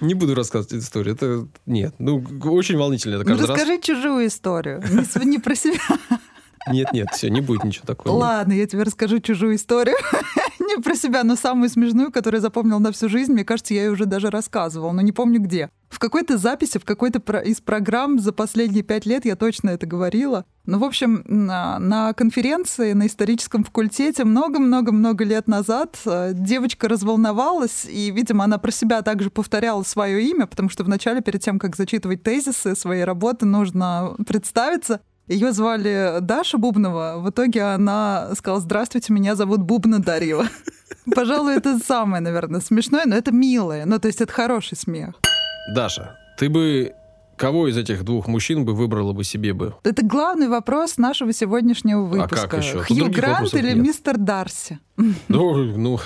Не 0.01 0.15
буду 0.15 0.33
рассказывать 0.33 0.73
эту 0.73 0.81
историю. 0.81 1.13
Это 1.13 1.47
нет. 1.67 1.93
Ну, 1.99 2.23
очень 2.45 2.75
волнительно 2.75 3.15
это 3.15 3.23
Ну, 3.23 3.29
каждый 3.29 3.47
раз. 3.47 3.49
расскажи 3.51 3.79
чужую 3.81 4.25
историю. 4.25 4.81
Не, 4.89 5.25
не 5.25 5.37
про 5.37 5.53
себя. 5.53 5.79
Нет, 6.71 6.91
нет, 6.91 7.09
все, 7.11 7.29
не 7.29 7.41
будет 7.41 7.63
ничего 7.63 7.85
такого. 7.85 8.15
Ладно, 8.15 8.53
я 8.53 8.65
тебе 8.65 8.83
расскажу 8.83 9.19
чужую 9.19 9.55
историю. 9.55 9.95
Не 10.59 10.81
про 10.81 10.95
себя, 10.95 11.23
но 11.23 11.35
самую 11.35 11.69
смешную, 11.69 12.09
которую 12.11 12.37
я 12.39 12.41
запомнил 12.41 12.79
на 12.79 12.93
всю 12.93 13.09
жизнь. 13.09 13.33
Мне 13.33 13.43
кажется, 13.43 13.73
я 13.73 13.83
ее 13.83 13.91
уже 13.91 14.05
даже 14.05 14.29
рассказывала, 14.29 14.93
но 14.93 15.01
не 15.01 15.11
помню 15.11 15.41
где. 15.41 15.69
В 15.93 15.99
какой-то 15.99 16.39
записи, 16.39 16.79
в 16.79 16.85
какой-то 16.85 17.19
из 17.37 17.61
программ 17.61 18.17
за 18.17 18.33
последние 18.33 18.81
пять 18.81 19.05
лет 19.05 19.25
я 19.25 19.35
точно 19.35 19.69
это 19.69 19.85
говорила. 19.85 20.43
Ну, 20.65 20.79
в 20.79 20.83
общем, 20.83 21.23
на, 21.27 21.77
на 21.77 22.13
конференции 22.13 22.93
на 22.93 23.05
историческом 23.05 23.63
факультете 23.63 24.23
много-много-много 24.23 25.23
лет 25.23 25.47
назад 25.47 25.99
э, 26.07 26.31
девочка 26.33 26.87
разволновалась, 26.87 27.85
и, 27.85 28.09
видимо, 28.09 28.45
она 28.45 28.57
про 28.57 28.71
себя 28.71 29.03
также 29.03 29.29
повторяла 29.29 29.83
свое 29.83 30.23
имя, 30.23 30.47
потому 30.47 30.67
что 30.69 30.83
вначале, 30.83 31.21
перед 31.21 31.43
тем, 31.43 31.59
как 31.59 31.75
зачитывать 31.75 32.23
тезисы 32.23 32.75
своей 32.75 33.03
работы, 33.03 33.45
нужно 33.45 34.15
представиться. 34.25 34.99
Ее 35.27 35.51
звали 35.51 36.17
Даша 36.21 36.57
Бубнова. 36.57 37.17
В 37.19 37.29
итоге 37.29 37.61
она 37.65 38.31
сказала, 38.35 38.61
здравствуйте, 38.61 39.13
меня 39.13 39.35
зовут 39.35 39.61
Бубна 39.61 39.99
Дарила. 39.99 40.47
Пожалуй, 41.15 41.53
это 41.53 41.77
самое, 41.77 42.23
наверное, 42.23 42.61
смешное, 42.61 43.03
но 43.05 43.15
это 43.15 43.31
милое. 43.31 43.85
Ну, 43.85 43.99
то 43.99 44.07
есть 44.07 44.21
это 44.21 44.33
хороший 44.33 44.75
смех. 44.75 45.13
Даша, 45.73 46.17
ты 46.37 46.49
бы 46.49 46.93
кого 47.37 47.67
из 47.67 47.77
этих 47.77 48.03
двух 48.03 48.27
мужчин 48.27 48.65
бы 48.65 48.73
выбрала 48.73 49.13
бы 49.13 49.23
себе 49.23 49.53
бы? 49.53 49.75
Это 49.83 50.05
главный 50.05 50.47
вопрос 50.47 50.97
нашего 50.97 51.33
сегодняшнего 51.33 52.05
А 52.23 52.27
как 52.27 52.53
выпуска. 52.53 52.57
еще? 52.57 52.79
Хью 52.83 53.09
Грант 53.11 53.53
или 53.53 53.69
нет. 53.73 53.77
мистер 53.77 54.17
Дарси? 54.17 54.79
Ну, 54.97 55.55
ну, 55.77 55.99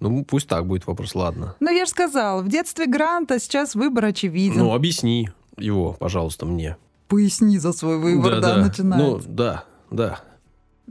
ну, 0.00 0.24
пусть 0.24 0.48
так 0.48 0.66
будет 0.66 0.86
вопрос, 0.86 1.14
ладно. 1.14 1.54
Ну, 1.60 1.70
я 1.70 1.84
же 1.84 1.90
сказала, 1.90 2.42
в 2.42 2.48
детстве 2.48 2.86
Гранта 2.86 3.38
сейчас 3.38 3.74
выбор 3.74 4.06
очевиден. 4.06 4.58
Ну, 4.58 4.74
объясни 4.74 5.30
его, 5.56 5.92
пожалуйста, 5.92 6.46
мне. 6.46 6.76
Поясни 7.08 7.58
за 7.58 7.72
свой 7.72 7.98
выбор, 7.98 8.40
да, 8.40 8.56
Ну, 8.56 8.62
начинается. 8.64 9.28
да, 9.28 9.64
да. 9.90 10.20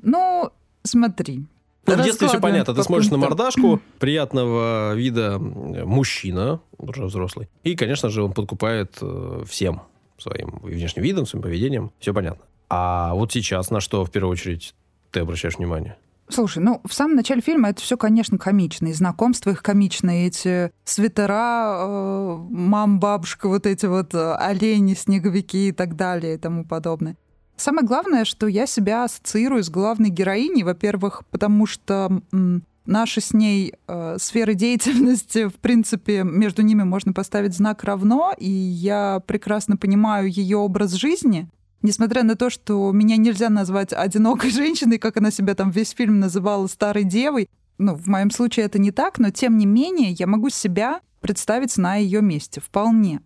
Ну, 0.01 0.51
смотри. 0.83 1.45
Ну, 1.87 1.95
в 1.95 2.03
детстве 2.03 2.27
все 2.27 2.39
понятно. 2.39 2.73
Ты 2.73 2.83
смотришь 2.83 3.09
на 3.09 3.17
мордашку 3.17 3.81
приятного 3.99 4.93
вида 4.93 5.33
м, 5.35 5.87
мужчина, 5.87 6.61
уже 6.77 7.05
взрослый. 7.05 7.49
И, 7.63 7.75
конечно 7.75 8.09
же, 8.09 8.23
он 8.23 8.33
подкупает 8.33 8.97
э, 9.01 9.43
всем 9.47 9.81
своим 10.17 10.59
внешним 10.61 11.03
видом, 11.03 11.25
своим 11.25 11.43
поведением. 11.43 11.91
Все 11.99 12.13
понятно. 12.13 12.43
А 12.69 13.13
вот 13.15 13.31
сейчас 13.33 13.71
на 13.71 13.79
что 13.79 14.05
в 14.05 14.11
первую 14.11 14.31
очередь 14.33 14.75
ты 15.11 15.21
обращаешь 15.21 15.57
внимание? 15.57 15.97
Слушай, 16.29 16.63
ну, 16.63 16.79
в 16.85 16.93
самом 16.93 17.15
начале 17.15 17.41
фильма 17.41 17.69
это 17.69 17.81
все, 17.81 17.97
конечно, 17.97 18.37
комично. 18.37 18.87
И 18.87 18.93
знакомства 18.93 19.49
их 19.49 19.61
комичные. 19.61 20.27
Эти 20.27 20.71
свитера, 20.85 21.79
э, 21.81 22.37
мам, 22.49 22.99
бабушка, 22.99 23.49
вот 23.49 23.65
эти 23.65 23.85
вот 23.87 24.13
э, 24.13 24.35
олени, 24.35 24.93
снеговики 24.93 25.69
и 25.69 25.71
так 25.73 25.95
далее 25.97 26.35
и 26.35 26.37
тому 26.37 26.63
подобное. 26.63 27.17
Самое 27.61 27.85
главное, 27.85 28.25
что 28.25 28.47
я 28.47 28.65
себя 28.65 29.03
ассоциирую 29.03 29.63
с 29.63 29.69
главной 29.69 30.09
героиней, 30.09 30.63
во-первых, 30.63 31.21
потому 31.29 31.67
что 31.67 32.23
наши 32.87 33.21
с 33.21 33.33
ней 33.33 33.75
э, 33.87 34.17
сферы 34.19 34.55
деятельности, 34.55 35.47
в 35.47 35.53
принципе, 35.53 36.23
между 36.23 36.63
ними 36.63 36.81
можно 36.81 37.13
поставить 37.13 37.53
знак 37.53 37.83
равно, 37.83 38.33
и 38.35 38.49
я 38.49 39.21
прекрасно 39.27 39.77
понимаю 39.77 40.27
ее 40.27 40.57
образ 40.57 40.93
жизни, 40.93 41.49
Несмотря 41.83 42.21
на 42.21 42.35
то, 42.35 42.51
что 42.51 42.91
меня 42.91 43.17
нельзя 43.17 43.49
назвать 43.49 43.91
одинокой 43.91 44.49
женщиной, 44.51 44.97
как 44.97 45.17
она 45.17 45.29
себя 45.29 45.53
там 45.55 45.69
весь 45.69 45.91
фильм 45.91 46.19
называла 46.19 46.65
старой 46.67 47.03
девой, 47.03 47.47
ну, 47.77 47.95
в 47.95 48.07
моем 48.07 48.31
случае 48.31 48.65
это 48.65 48.79
не 48.79 48.91
так, 48.91 49.17
но 49.19 49.29
тем 49.29 49.57
не 49.57 49.65
менее 49.65 50.11
я 50.11 50.27
могу 50.27 50.49
себя 50.49 51.01
представить 51.21 51.77
на 51.77 51.95
ее 51.95 52.21
месте 52.21 52.59
вполне. 52.59 53.21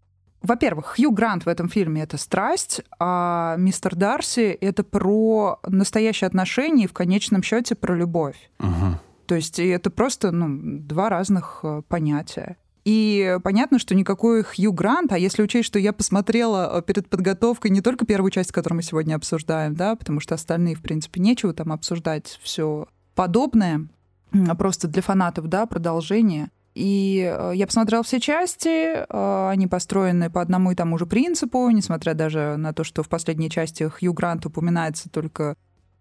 Во-первых, 0.45 0.95
Хью 0.95 1.11
Грант 1.11 1.45
в 1.45 1.49
этом 1.49 1.69
фильме— 1.69 2.01
это 2.03 2.17
страсть, 2.17 2.81
а 2.99 3.55
мистер 3.57 3.95
Дарси— 3.95 4.57
это 4.61 4.83
про 4.83 5.59
настоящие 5.65 6.27
отношения 6.27 6.85
и 6.85 6.87
в 6.87 6.93
конечном 6.93 7.41
счете 7.43 7.75
про 7.75 7.95
любовь. 7.95 8.37
Мгм. 8.59 8.99
То 9.25 9.35
есть 9.35 9.59
это 9.59 9.89
просто 9.89 10.31
ну, 10.31 10.79
два 10.79 11.09
разных 11.09 11.61
э, 11.63 11.81
понятия. 11.87 12.57
И 12.83 13.39
понятно, 13.43 13.79
что 13.79 13.95
никакой 13.95 14.43
Хью 14.43 14.71
Грант, 14.71 15.11
а 15.11 15.17
если 15.17 15.41
учесть, 15.41 15.65
что 15.65 15.79
я 15.79 15.91
посмотрела 15.91 16.77
э, 16.77 16.81
перед 16.83 17.09
подготовкой 17.09 17.71
не 17.71 17.81
только 17.81 18.05
первую 18.05 18.29
часть, 18.29 18.51
которую 18.51 18.77
мы 18.77 18.83
сегодня 18.83 19.15
обсуждаем, 19.15 19.73
да, 19.73 19.95
потому 19.95 20.19
что 20.19 20.35
остальные, 20.35 20.75
в 20.75 20.83
принципе, 20.83 21.19
нечего 21.19 21.53
там 21.53 21.71
обсуждать, 21.71 22.39
все 22.43 22.87
подобное, 23.15 23.87
а 24.47 24.55
просто 24.55 24.87
для 24.87 25.01
фанатов, 25.01 25.47
да, 25.47 25.65
продолжение. 25.65 26.51
И 26.75 27.21
э, 27.25 27.53
я 27.55 27.65
посмотрела 27.65 28.03
все 28.03 28.19
части, 28.19 29.05
э, 29.07 29.49
они 29.49 29.65
построены 29.65 30.29
по 30.29 30.41
одному 30.41 30.71
и 30.71 30.75
тому 30.75 30.97
же 30.97 31.05
принципу, 31.05 31.69
несмотря 31.69 32.13
даже 32.13 32.57
на 32.57 32.73
то, 32.73 32.83
что 32.83 33.01
в 33.01 33.09
последней 33.09 33.49
части 33.49 33.89
Хью 33.89 34.13
Грант 34.13 34.45
упоминается 34.45 35.09
только 35.09 35.55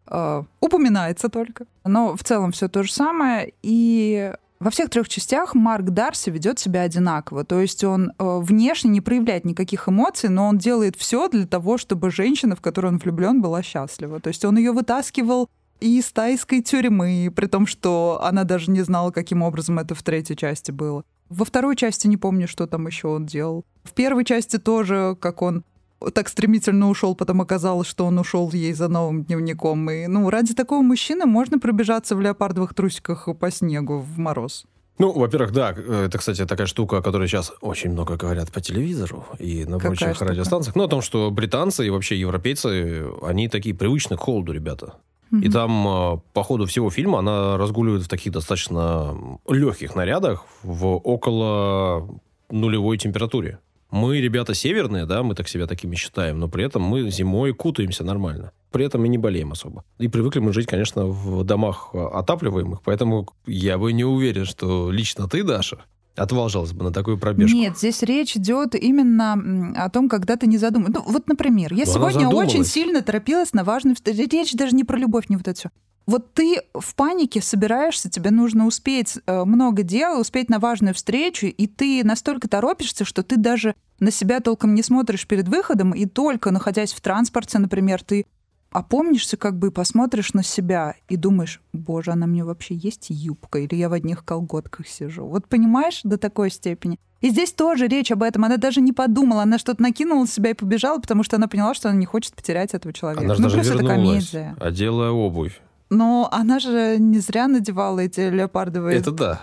Uh, 0.07 0.45
упоминается 0.61 1.31
только. 1.31 1.64
Но 1.83 2.14
в 2.14 2.23
целом 2.23 2.52
все 2.52 2.69
то 2.69 2.83
же 2.83 2.93
самое. 2.93 3.54
И 3.62 4.35
во 4.61 4.71
всех 4.71 4.90
трех 4.90 5.09
частях 5.09 5.54
Марк 5.54 5.87
Дарси 5.87 6.31
ведет 6.31 6.59
себя 6.59 6.83
одинаково. 6.83 7.45
То 7.45 7.61
есть 7.61 7.85
он 7.85 8.12
э, 8.19 8.38
внешне 8.40 8.90
не 8.90 9.00
проявляет 9.00 9.45
никаких 9.45 9.88
эмоций, 9.88 10.28
но 10.28 10.49
он 10.49 10.59
делает 10.59 10.97
все 10.97 11.28
для 11.28 11.47
того, 11.47 11.78
чтобы 11.78 12.11
женщина, 12.11 12.54
в 12.54 12.61
которую 12.61 12.93
он 12.93 12.99
влюблен, 12.99 13.43
была 13.43 13.62
счастлива. 13.62 14.21
То 14.21 14.28
есть 14.28 14.45
он 14.45 14.57
ее 14.57 14.73
вытаскивал 14.73 15.49
из 15.81 16.11
тайской 16.12 16.62
тюрьмы, 16.62 17.33
при 17.35 17.47
том, 17.47 17.66
что 17.66 18.21
она 18.23 18.45
даже 18.45 18.71
не 18.71 18.83
знала, 18.83 19.11
каким 19.11 19.43
образом 19.43 19.78
это 19.78 19.95
в 19.95 20.02
третьей 20.02 20.37
части 20.37 20.71
было. 20.71 21.04
Во 21.28 21.45
второй 21.45 21.76
части 21.76 22.07
не 22.07 22.16
помню, 22.16 22.47
что 22.47 22.66
там 22.66 22.87
еще 22.87 23.09
он 23.09 23.26
делал. 23.26 23.64
В 23.83 23.93
первой 23.93 24.25
части 24.25 24.59
тоже, 24.59 25.16
как 25.21 25.43
он 25.43 25.64
так 26.12 26.28
стремительно 26.28 26.90
ушел, 26.90 27.14
потом 27.14 27.40
оказалось, 27.40 27.88
что 27.88 28.04
он 28.04 28.19
ушел 28.19 28.50
ей 28.52 28.75
за 28.75 28.88
новым 28.88 29.25
дневником. 29.25 29.90
И, 29.90 30.07
ну, 30.07 30.28
ради 30.28 30.54
такого 30.54 30.83
мужчины 30.83 31.25
можно 31.25 31.59
пробежаться 31.59 32.14
в 32.14 32.21
леопардовых 32.21 32.75
трусиках 32.75 33.28
по 33.38 33.50
снегу 33.50 33.99
в 33.99 34.19
мороз. 34.19 34.66
Ну, 34.99 35.11
во-первых, 35.12 35.52
да, 35.52 35.71
это, 35.73 36.19
кстати, 36.19 36.45
такая 36.47 36.66
штука, 36.69 36.99
о 36.99 37.02
которой 37.02 37.26
сейчас 37.26 37.52
очень 37.61 37.90
много 37.90 38.16
говорят 38.16 38.52
по 38.52 38.61
телевизору 38.61 39.25
и 39.38 39.64
на 39.64 39.78
Какая 39.78 39.90
прочих 39.90 40.14
штука? 40.14 40.31
радиостанциях. 40.31 40.76
Ну, 40.76 40.85
о 40.85 40.88
том, 40.88 41.00
что 41.02 41.31
британцы 41.31 41.87
и 41.87 41.90
вообще 41.90 42.21
европейцы, 42.21 43.07
они 43.23 43.49
такие 43.49 43.75
привычны 43.75 44.16
к 44.16 44.21
холоду, 44.21 44.52
ребята. 44.52 44.95
И 45.33 45.49
там 45.49 45.88
а, 45.88 46.16
по 46.33 46.43
ходу 46.43 46.66
всего 46.66 46.90
фильма 46.90 47.19
она 47.19 47.57
разгуливает 47.57 48.04
в 48.04 48.09
таких 48.09 48.33
достаточно 48.33 49.16
легких 49.49 49.95
нарядах 49.95 50.45
в 50.62 50.87
около 50.97 52.21
нулевой 52.50 52.99
температуре. 52.99 53.59
Мы, 53.90 54.21
ребята, 54.21 54.54
северные, 54.54 55.07
да, 55.07 55.23
мы 55.23 55.35
так 55.35 55.49
себя 55.49 55.66
такими 55.66 55.95
считаем, 55.95 56.40
но 56.40 56.49
при 56.49 56.64
этом 56.64 56.83
мы 56.83 57.11
зимой 57.11 57.52
кутаемся 57.52 58.02
нормально. 58.02 58.52
При 58.73 58.85
этом 58.85 59.02
мы 59.02 59.09
не 59.09 59.19
болеем 59.19 59.52
особо. 59.52 59.85
И 59.99 60.09
привыкли 60.09 60.40
мы 60.40 60.52
жить, 60.52 60.66
конечно, 60.66 61.07
в 61.07 61.45
домах 61.45 61.95
отапливаемых, 61.95 62.83
поэтому 62.83 63.28
я 63.47 63.78
бы 63.78 63.93
не 63.93 64.04
уверен, 64.04 64.47
что 64.47 64.90
лично 64.90 65.28
ты, 65.28 65.45
Даша, 65.45 65.85
отважилась 66.16 66.73
бы 66.73 66.85
на 66.85 66.92
такую 66.92 67.18
пробежку. 67.18 67.56
Нет, 67.56 67.76
здесь 67.78 68.02
речь 68.02 68.37
идет 68.37 68.75
именно 68.75 69.75
о 69.76 69.90
том, 69.90 70.09
когда 70.09 70.37
ты 70.37 70.47
не 70.47 70.59
задумал. 70.59 70.88
Ну, 70.92 71.02
вот, 71.06 71.28
например, 71.28 71.73
я 71.73 71.85
Но 71.87 71.92
сегодня 71.92 72.28
очень 72.28 72.64
сильно 72.64 73.02
торопилась 73.02 73.52
на 73.52 73.64
важную... 73.64 73.97
Речь 74.04 74.52
даже 74.54 74.75
не 74.75 74.85
про 74.85 74.97
любовь, 74.99 75.28
не 75.28 75.37
вот 75.37 75.49
это 75.49 75.59
все. 75.59 75.71
Вот 76.06 76.35
ты 76.35 76.61
в 76.75 76.94
панике 76.94 77.40
собираешься, 77.40 78.11
тебе 78.11 78.30
нужно 78.30 78.66
успеть 78.66 79.18
э, 79.26 79.44
много 79.44 79.83
дел, 79.83 80.21
успеть 80.21 80.50
на 80.50 80.59
важную 80.59 80.92
встречу, 80.94 81.47
и 81.47 81.66
ты 81.66 82.04
настолько 82.04 82.47
торопишься, 82.47 83.06
что 83.06 83.23
ты 83.23 83.38
даже 83.38 83.75
на 84.00 84.11
себя 84.11 84.40
толком 84.40 84.75
не 84.75 84.83
смотришь 84.83 85.26
перед 85.26 85.49
выходом, 85.49 85.92
и 85.92 86.04
только 86.04 86.50
находясь 86.50 86.92
в 86.92 87.00
транспорте, 87.00 87.59
например, 87.59 88.02
ты 88.02 88.26
опомнишься 88.75 89.37
как 89.37 89.57
бы 89.57 89.69
и 89.69 89.71
посмотришь 89.71 90.35
на 90.35 90.43
себя 90.43 90.97
и 91.09 91.16
думаешь, 91.16 91.62
боже, 91.73 92.11
она 92.11 92.26
мне 92.26 92.45
вообще 92.45 92.75
есть 92.75 93.07
юбка, 93.09 93.61
или 93.61 93.76
я 93.76 93.88
в 93.88 93.93
одних 93.93 94.25
колготках 94.25 94.88
сижу. 94.88 95.25
Вот 95.25 95.47
понимаешь, 95.47 96.00
до 96.02 96.19
такой 96.19 96.50
степени. 96.50 96.99
И 97.21 97.31
здесь 97.31 97.52
тоже 97.52 97.87
речь 97.87 98.11
об 98.11 98.23
этом. 98.23 98.45
Она 98.45 98.57
даже 98.57 98.81
не 98.81 98.93
подумала, 98.93 99.43
она 99.43 99.59
что-то 99.59 99.81
накинула 99.81 100.26
себя 100.26 100.50
и 100.50 100.54
побежала, 100.54 100.99
потому 100.99 101.23
что 101.23 101.37
она 101.37 101.47
поняла, 101.47 101.73
что 101.73 101.88
она 101.88 101.97
не 101.97 102.04
хочет 102.04 102.35
потерять 102.35 102.75
этого 102.75 102.93
человека. 102.93 103.25
Она 103.25 103.35
же 103.37 103.43
ну, 103.43 103.49
даже 103.49 103.62
вернулась, 103.62 103.85
это 103.85 103.95
комедия. 103.95 104.57
одела 104.61 105.11
обувь. 105.11 105.61
Но 105.88 106.28
она 106.33 106.59
же 106.59 106.97
не 106.99 107.21
зря 107.21 107.47
надевала 107.47 108.00
эти 108.00 108.28
леопардовые... 108.28 108.99
Это 108.99 109.12
да. 109.12 109.43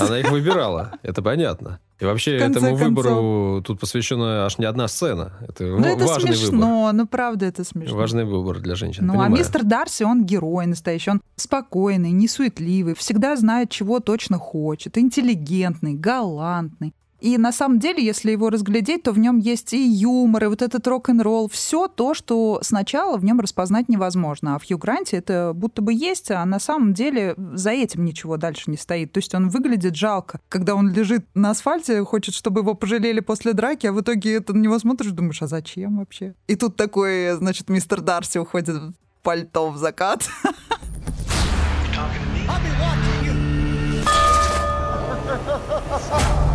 Она 0.00 0.18
их 0.18 0.30
выбирала, 0.30 0.92
это 1.02 1.22
понятно. 1.22 1.80
И 2.00 2.04
вообще 2.04 2.36
этому 2.36 2.74
выбору 2.74 3.62
тут 3.64 3.78
посвящена 3.78 4.46
аж 4.46 4.58
не 4.58 4.64
одна 4.64 4.88
сцена. 4.88 5.32
Это 5.48 5.64
ну, 5.64 5.86
это 5.86 6.04
важный 6.04 6.34
смешно, 6.34 6.80
выбор. 6.86 6.92
ну 6.94 7.06
правда 7.06 7.46
это 7.46 7.62
смешно. 7.62 7.96
Важный 7.96 8.24
выбор 8.24 8.58
для 8.58 8.74
женщин. 8.74 9.06
Ну 9.06 9.12
а 9.12 9.16
понимаю. 9.16 9.34
а 9.34 9.38
мистер 9.38 9.62
Дарси, 9.62 10.02
он 10.02 10.24
герой 10.24 10.66
настоящий, 10.66 11.10
он 11.10 11.22
спокойный, 11.36 12.10
несуетливый, 12.10 12.94
всегда 12.96 13.36
знает, 13.36 13.70
чего 13.70 14.00
точно 14.00 14.38
хочет, 14.38 14.98
интеллигентный, 14.98 15.94
галантный. 15.94 16.94
И 17.24 17.38
на 17.38 17.52
самом 17.52 17.78
деле, 17.78 18.04
если 18.04 18.32
его 18.32 18.50
разглядеть, 18.50 19.04
то 19.04 19.12
в 19.12 19.18
нем 19.18 19.38
есть 19.38 19.72
и 19.72 19.82
юмор, 19.82 20.44
и 20.44 20.46
вот 20.48 20.60
этот 20.60 20.86
рок-н-ролл, 20.86 21.48
все 21.48 21.88
то, 21.88 22.12
что 22.12 22.58
сначала 22.60 23.16
в 23.16 23.24
нем 23.24 23.40
распознать 23.40 23.88
невозможно. 23.88 24.56
А 24.56 24.58
в 24.58 24.66
Хью 24.66 24.76
Гранте 24.76 25.16
это 25.16 25.52
будто 25.54 25.80
бы 25.80 25.94
есть, 25.94 26.30
а 26.30 26.44
на 26.44 26.58
самом 26.60 26.92
деле 26.92 27.34
за 27.54 27.70
этим 27.70 28.04
ничего 28.04 28.36
дальше 28.36 28.70
не 28.70 28.76
стоит. 28.76 29.12
То 29.12 29.18
есть 29.18 29.34
он 29.34 29.48
выглядит 29.48 29.96
жалко. 29.96 30.38
Когда 30.50 30.74
он 30.74 30.92
лежит 30.92 31.24
на 31.32 31.52
асфальте, 31.52 32.04
хочет, 32.04 32.34
чтобы 32.34 32.60
его 32.60 32.74
пожалели 32.74 33.20
после 33.20 33.54
драки, 33.54 33.86
а 33.86 33.94
в 33.94 34.02
итоге 34.02 34.34
это 34.34 34.52
на 34.52 34.60
него 34.60 34.78
смотришь, 34.78 35.12
думаешь, 35.12 35.40
а 35.40 35.46
зачем 35.46 35.96
вообще? 36.00 36.34
И 36.46 36.56
тут 36.56 36.76
такой, 36.76 37.32
значит, 37.38 37.70
мистер 37.70 38.02
Дарси 38.02 38.36
уходит 38.36 38.76
в 38.76 38.92
пальто 39.22 39.70
в 39.70 39.78
закат. 39.78 40.28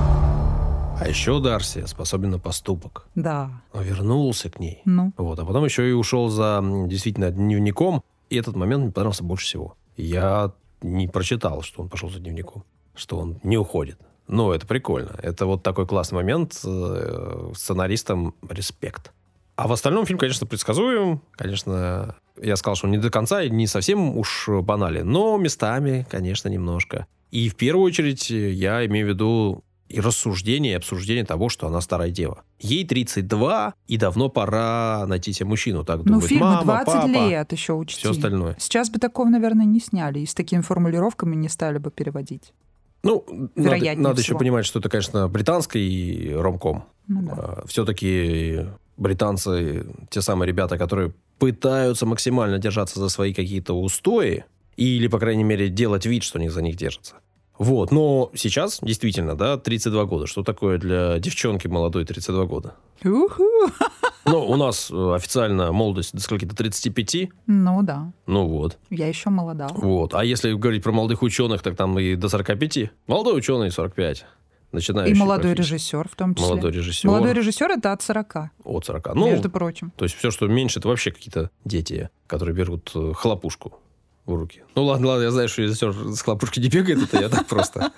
А 0.98 1.06
еще 1.06 1.40
Дарси 1.40 1.84
способен 1.86 2.30
на 2.30 2.38
поступок. 2.38 3.06
Да. 3.14 3.50
Он 3.74 3.82
вернулся 3.82 4.50
к 4.50 4.58
ней. 4.58 4.80
Ну. 4.86 5.12
Вот. 5.18 5.38
А 5.38 5.44
потом 5.44 5.64
еще 5.64 5.88
и 5.88 5.92
ушел 5.92 6.30
за 6.30 6.60
действительно 6.86 7.30
дневником. 7.30 8.02
И 8.30 8.36
этот 8.36 8.56
момент 8.56 8.82
мне 8.82 8.92
понравился 8.92 9.22
больше 9.22 9.44
всего. 9.44 9.76
Я 9.96 10.52
не 10.80 11.06
прочитал, 11.06 11.62
что 11.62 11.82
он 11.82 11.90
пошел 11.90 12.08
за 12.08 12.18
дневником. 12.18 12.64
Что 12.94 13.18
он 13.18 13.38
не 13.42 13.58
уходит. 13.58 13.98
Но 14.26 14.54
это 14.54 14.66
прикольно. 14.66 15.14
Это 15.22 15.44
вот 15.44 15.62
такой 15.62 15.86
классный 15.86 16.16
момент. 16.16 16.58
Э, 16.64 17.52
сценаристам 17.54 18.34
респект. 18.48 19.12
А 19.56 19.68
в 19.68 19.72
остальном 19.72 20.06
фильм, 20.06 20.18
конечно, 20.18 20.46
предсказуем. 20.46 21.20
Конечно, 21.32 22.16
я 22.40 22.56
сказал, 22.56 22.74
что 22.76 22.86
он 22.86 22.92
не 22.92 22.98
до 22.98 23.10
конца 23.10 23.42
и 23.42 23.50
не 23.50 23.66
совсем 23.66 24.16
уж 24.16 24.48
банален. 24.48 25.06
Но 25.06 25.36
местами, 25.36 26.06
конечно, 26.10 26.48
немножко. 26.48 27.06
И 27.30 27.48
в 27.48 27.56
первую 27.56 27.84
очередь 27.84 28.30
я 28.30 28.84
имею 28.86 29.06
в 29.06 29.08
виду 29.10 29.64
и 29.88 30.00
рассуждение, 30.00 30.72
и 30.72 30.76
обсуждение 30.76 31.24
того, 31.24 31.48
что 31.48 31.66
она 31.66 31.80
старая 31.80 32.10
дева. 32.10 32.42
Ей 32.58 32.86
32, 32.86 33.74
и 33.86 33.96
давно 33.96 34.28
пора 34.28 35.04
найти 35.06 35.32
себе 35.32 35.46
мужчину. 35.46 35.84
Так 35.84 35.98
ну, 35.98 36.04
думать, 36.04 36.26
фильму 36.26 36.60
20 36.62 36.86
папа, 36.86 37.06
лет 37.06 37.52
еще 37.52 37.74
учти. 37.74 38.00
Все 38.00 38.10
остальное. 38.10 38.56
Сейчас 38.58 38.90
бы 38.90 38.98
такого, 38.98 39.28
наверное, 39.28 39.66
не 39.66 39.80
сняли. 39.80 40.20
И 40.20 40.26
с 40.26 40.34
такими 40.34 40.60
формулировками 40.60 41.36
не 41.36 41.48
стали 41.48 41.78
бы 41.78 41.90
переводить. 41.90 42.52
Ну, 43.02 43.24
надо, 43.54 43.94
надо 43.96 44.20
еще 44.20 44.36
понимать, 44.36 44.66
что 44.66 44.80
это, 44.80 44.88
конечно, 44.88 45.28
британский 45.28 46.32
ромком. 46.34 46.84
Ну, 47.06 47.22
да. 47.22 47.32
А, 47.36 47.64
Все-таки 47.66 48.66
британцы, 48.96 49.86
те 50.10 50.20
самые 50.22 50.48
ребята, 50.48 50.76
которые 50.76 51.12
пытаются 51.38 52.06
максимально 52.06 52.58
держаться 52.58 52.98
за 52.98 53.08
свои 53.08 53.32
какие-то 53.32 53.74
устои, 53.74 54.44
или, 54.76 55.06
по 55.06 55.18
крайней 55.18 55.44
мере, 55.44 55.68
делать 55.68 56.06
вид, 56.06 56.22
что 56.22 56.38
они 56.38 56.48
за 56.48 56.62
них 56.62 56.76
держатся. 56.76 57.14
Вот, 57.58 57.90
но 57.90 58.30
сейчас, 58.34 58.78
действительно, 58.82 59.34
да, 59.36 59.56
32 59.56 60.04
года. 60.04 60.26
Что 60.26 60.42
такое 60.42 60.78
для 60.78 61.18
девчонки 61.18 61.66
молодой 61.66 62.04
32 62.04 62.44
года? 62.44 62.74
Уху. 63.04 63.44
Ну, 64.28 64.44
у 64.44 64.56
нас 64.56 64.90
э, 64.90 65.14
официально 65.14 65.70
молодость 65.70 66.12
до 66.12 66.20
скольки-то 66.20 66.56
35. 66.56 67.28
Ну, 67.46 67.82
да. 67.84 68.10
Ну, 68.26 68.48
вот. 68.48 68.76
Я 68.90 69.06
еще 69.06 69.30
молода. 69.30 69.68
Вот. 69.68 70.14
А 70.14 70.24
если 70.24 70.52
говорить 70.52 70.82
про 70.82 70.90
молодых 70.90 71.22
ученых, 71.22 71.62
так 71.62 71.76
там 71.76 71.96
и 72.00 72.16
до 72.16 72.28
45. 72.28 72.90
Молодой 73.06 73.38
ученый 73.38 73.70
45. 73.70 74.26
Начинающий. 74.72 75.14
И 75.14 75.16
молодой 75.16 75.54
режиссер 75.54 76.08
в 76.08 76.16
том 76.16 76.34
числе. 76.34 76.48
Молодой 76.48 76.72
режиссер. 76.72 77.08
Молодой 77.08 77.34
режиссер 77.34 77.70
это 77.70 77.92
от 77.92 78.02
40. 78.02 78.36
От 78.64 78.84
40. 78.84 79.14
Ну, 79.14 79.26
между 79.30 79.48
прочим. 79.48 79.92
То 79.96 80.04
есть 80.04 80.16
все, 80.16 80.32
что 80.32 80.48
меньше, 80.48 80.80
это 80.80 80.88
вообще 80.88 81.12
какие-то 81.12 81.50
дети, 81.64 82.10
которые 82.26 82.54
берут 82.56 82.90
э, 82.96 83.12
хлопушку 83.14 83.78
в 84.26 84.34
руки. 84.34 84.62
Ну 84.74 84.84
ладно, 84.84 85.08
ладно, 85.08 85.22
я 85.22 85.30
знаю, 85.30 85.48
что 85.48 85.62
режиссер 85.62 85.92
с 86.14 86.20
хлопушки 86.22 86.60
не 86.60 86.68
бегает, 86.68 87.02
это 87.02 87.20
я 87.20 87.28
так 87.28 87.46
просто. 87.46 87.92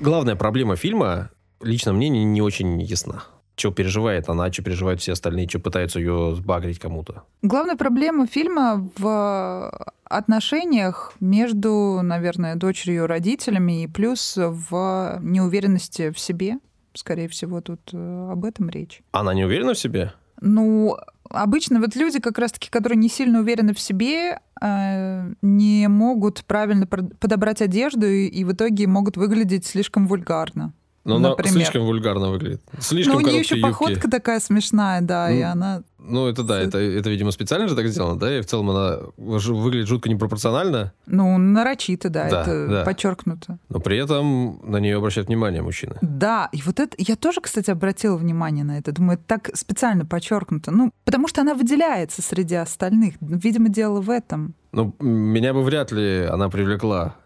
Главная 0.00 0.36
проблема 0.36 0.76
фильма, 0.76 1.30
лично 1.60 1.92
мне, 1.92 2.08
не, 2.08 2.24
не 2.24 2.40
очень 2.40 2.80
ясна. 2.80 3.24
Что 3.56 3.72
переживает 3.72 4.28
она, 4.28 4.52
что 4.52 4.62
переживают 4.62 5.00
все 5.00 5.12
остальные, 5.12 5.48
что 5.48 5.58
пытаются 5.58 5.98
ее 5.98 6.34
сбагрить 6.36 6.78
кому-то. 6.78 7.24
Главная 7.42 7.74
проблема 7.74 8.28
фильма 8.28 8.88
в 8.96 9.72
отношениях 10.04 11.12
между, 11.18 12.00
наверное, 12.02 12.54
дочерью 12.54 13.04
и 13.04 13.06
родителями, 13.06 13.82
и 13.82 13.86
плюс 13.88 14.34
в 14.36 15.18
неуверенности 15.20 16.10
в 16.10 16.20
себе. 16.20 16.58
Скорее 16.94 17.28
всего, 17.28 17.60
тут 17.60 17.80
э, 17.92 18.28
об 18.32 18.44
этом 18.44 18.70
речь. 18.70 19.02
Она 19.12 19.34
не 19.34 19.44
уверена 19.44 19.74
в 19.74 19.78
себе? 19.78 20.14
Ну, 20.40 20.96
обычно 21.30 21.80
вот 21.80 21.96
люди 21.96 22.20
как 22.20 22.38
раз-таки, 22.38 22.70
которые 22.70 22.96
не 22.96 23.08
сильно 23.08 23.40
уверены 23.40 23.74
в 23.74 23.80
себе, 23.80 24.40
э, 24.60 25.32
не 25.42 25.88
могут 25.88 26.44
правильно 26.44 26.86
подобрать 26.86 27.62
одежду 27.62 28.06
и, 28.06 28.26
и 28.26 28.44
в 28.44 28.52
итоге 28.52 28.86
могут 28.86 29.16
выглядеть 29.16 29.66
слишком 29.66 30.06
вульгарно. 30.06 30.72
Но 31.04 31.16
она 31.16 31.34
слишком 31.44 31.84
вульгарно 31.84 32.30
выглядит. 32.30 32.60
Слишком 32.80 33.14
Ну, 33.14 33.18
у 33.20 33.22
нее 33.22 33.38
еще 33.40 33.56
юбки. 33.56 33.70
походка 33.70 34.10
такая 34.10 34.40
смешная, 34.40 35.00
да, 35.00 35.28
ну, 35.28 35.36
и 35.36 35.40
она... 35.40 35.82
Ну, 35.98 36.26
это 36.26 36.42
да, 36.42 36.60
это, 36.60 36.78
это, 36.78 37.10
видимо, 37.10 37.30
специально 37.30 37.68
же 37.68 37.74
так 37.74 37.86
сделано, 37.88 38.18
да? 38.18 38.38
И 38.38 38.40
в 38.40 38.46
целом 38.46 38.70
она 38.70 38.98
выглядит 39.16 39.88
жутко 39.88 40.08
непропорционально. 40.08 40.92
Ну, 41.06 41.36
нарочито, 41.38 42.08
да, 42.08 42.28
да 42.28 42.42
это 42.42 42.68
да. 42.68 42.84
подчеркнуто. 42.84 43.58
Но 43.68 43.80
при 43.80 43.98
этом 43.98 44.60
на 44.62 44.78
нее 44.78 44.96
обращают 44.96 45.28
внимание 45.28 45.62
мужчины. 45.62 45.96
Да, 46.00 46.48
и 46.52 46.62
вот 46.62 46.78
это... 46.78 46.94
Я 46.98 47.16
тоже, 47.16 47.40
кстати, 47.40 47.70
обратила 47.70 48.16
внимание 48.16 48.64
на 48.64 48.78
это. 48.78 48.92
Думаю, 48.92 49.18
это 49.18 49.24
так 49.26 49.50
специально 49.54 50.06
подчеркнуто. 50.06 50.70
Ну, 50.70 50.92
потому 51.04 51.26
что 51.28 51.40
она 51.40 51.54
выделяется 51.54 52.22
среди 52.22 52.54
остальных. 52.54 53.14
Видимо, 53.20 53.68
дело 53.68 54.00
в 54.00 54.10
этом. 54.10 54.54
Ну, 54.72 54.94
меня 55.00 55.52
бы 55.52 55.62
вряд 55.62 55.90
ли 55.92 56.24
она 56.24 56.48
привлекла, 56.48 57.16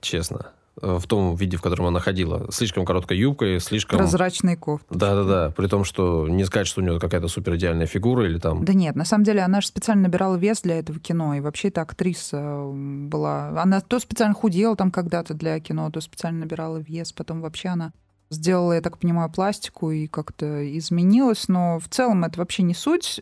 честно. 0.00 0.52
Э, 0.80 0.98
в 0.98 1.06
том 1.06 1.34
виде, 1.34 1.56
в 1.56 1.62
котором 1.62 1.86
она 1.86 2.00
ходила. 2.00 2.46
Слишком 2.50 2.84
короткой 2.84 3.18
юбкой, 3.18 3.60
слишком... 3.60 3.98
Прозрачный 3.98 4.56
кофт. 4.56 4.84
Да-да-да. 4.90 5.52
При 5.56 5.66
том, 5.66 5.84
что 5.84 6.28
не 6.28 6.44
сказать, 6.44 6.66
что 6.66 6.80
у 6.80 6.84
нее 6.84 7.00
какая-то 7.00 7.28
супер 7.28 7.56
идеальная 7.56 7.86
фигура 7.86 8.24
или 8.24 8.38
там... 8.38 8.64
Да 8.64 8.72
нет, 8.72 8.94
на 8.96 9.04
самом 9.04 9.24
деле 9.24 9.42
она 9.42 9.60
же 9.60 9.68
специально 9.68 10.02
набирала 10.02 10.36
вес 10.36 10.62
для 10.62 10.78
этого 10.78 10.98
кино. 11.00 11.34
И 11.34 11.40
вообще 11.40 11.68
эта 11.68 11.82
актриса 11.82 12.64
была... 12.72 13.60
Она 13.60 13.80
то 13.80 13.98
специально 13.98 14.34
худела 14.34 14.76
там 14.76 14.90
когда-то 14.90 15.34
для 15.34 15.58
кино, 15.60 15.90
то 15.90 16.00
специально 16.00 16.40
набирала 16.40 16.78
вес. 16.78 17.12
Потом 17.12 17.40
вообще 17.40 17.68
она 17.68 17.92
сделала, 18.30 18.74
я 18.74 18.80
так 18.80 18.98
понимаю, 18.98 19.30
пластику 19.30 19.90
и 19.90 20.06
как-то 20.06 20.78
изменилась, 20.78 21.48
но 21.48 21.78
в 21.78 21.88
целом 21.88 22.24
это 22.24 22.38
вообще 22.38 22.62
не 22.62 22.74
суть. 22.74 23.20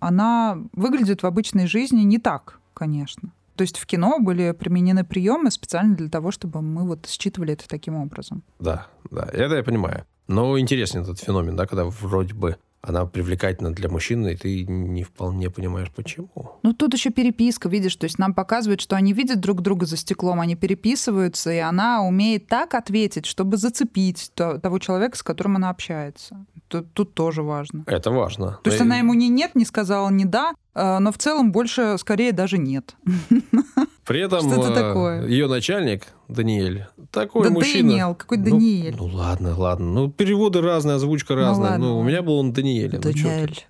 Она 0.00 0.58
выглядит 0.72 1.22
в 1.22 1.26
обычной 1.26 1.66
жизни 1.66 2.02
не 2.02 2.18
так, 2.18 2.58
конечно. 2.74 3.30
То 3.62 3.64
есть 3.64 3.78
в 3.78 3.86
кино 3.86 4.18
были 4.18 4.50
применены 4.50 5.04
приемы 5.04 5.52
специально 5.52 5.94
для 5.94 6.08
того, 6.08 6.32
чтобы 6.32 6.60
мы 6.62 6.84
вот 6.84 7.06
считывали 7.06 7.52
это 7.52 7.68
таким 7.68 7.94
образом. 7.94 8.42
Да, 8.58 8.88
да, 9.08 9.28
это 9.32 9.54
я 9.54 9.62
понимаю. 9.62 10.04
Но 10.26 10.58
интересен 10.58 11.02
этот 11.02 11.20
феномен, 11.20 11.54
да, 11.54 11.66
когда 11.66 11.84
вроде 11.84 12.34
бы 12.34 12.56
она 12.82 13.06
привлекательна 13.06 13.72
для 13.72 13.88
мужчины, 13.88 14.32
и 14.32 14.36
ты 14.36 14.64
не 14.66 15.04
вполне 15.04 15.50
понимаешь, 15.50 15.90
почему. 15.94 16.58
Ну, 16.64 16.72
тут 16.72 16.94
еще 16.94 17.10
переписка, 17.10 17.68
видишь, 17.68 17.94
то 17.94 18.04
есть 18.04 18.18
нам 18.18 18.34
показывают, 18.34 18.80
что 18.80 18.96
они 18.96 19.12
видят 19.12 19.40
друг 19.40 19.62
друга 19.62 19.86
за 19.86 19.96
стеклом, 19.96 20.40
они 20.40 20.56
переписываются, 20.56 21.52
и 21.52 21.58
она 21.58 22.02
умеет 22.02 22.48
так 22.48 22.74
ответить, 22.74 23.26
чтобы 23.26 23.56
зацепить 23.56 24.32
того 24.34 24.78
человека, 24.80 25.16
с 25.16 25.22
которым 25.22 25.56
она 25.56 25.70
общается. 25.70 26.44
Тут, 26.66 26.92
тут 26.92 27.14
тоже 27.14 27.42
важно. 27.42 27.84
Это 27.86 28.10
важно. 28.10 28.58
То 28.64 28.70
есть 28.70 28.80
и... 28.80 28.82
она 28.82 28.98
ему 28.98 29.14
ни 29.14 29.26
нет, 29.26 29.54
не 29.54 29.64
сказала 29.64 30.10
ни 30.10 30.24
да, 30.24 30.52
а, 30.74 30.98
но 30.98 31.12
в 31.12 31.18
целом 31.18 31.52
больше, 31.52 31.96
скорее, 31.98 32.32
даже 32.32 32.58
нет. 32.58 32.96
При 34.04 34.20
этом 34.20 34.50
э, 34.50 35.26
ее 35.28 35.46
начальник, 35.46 36.08
Даниэль, 36.28 36.86
такой 37.12 37.44
да 37.44 37.50
мужчина. 37.50 37.90
Даниэль, 37.90 38.14
какой 38.16 38.38
ну, 38.38 38.44
Даниэль? 38.44 38.96
Ну, 38.96 39.04
ладно, 39.06 39.56
ладно. 39.56 39.86
Ну, 39.86 40.10
переводы 40.10 40.60
разные, 40.60 40.96
озвучка 40.96 41.34
ну 41.34 41.40
разная. 41.40 41.78
Ну, 41.78 41.98
у 41.98 42.02
меня 42.02 42.22
был 42.22 42.38
он 42.38 42.52
Даниэль. 42.52 42.98
Даниэль. 42.98 43.64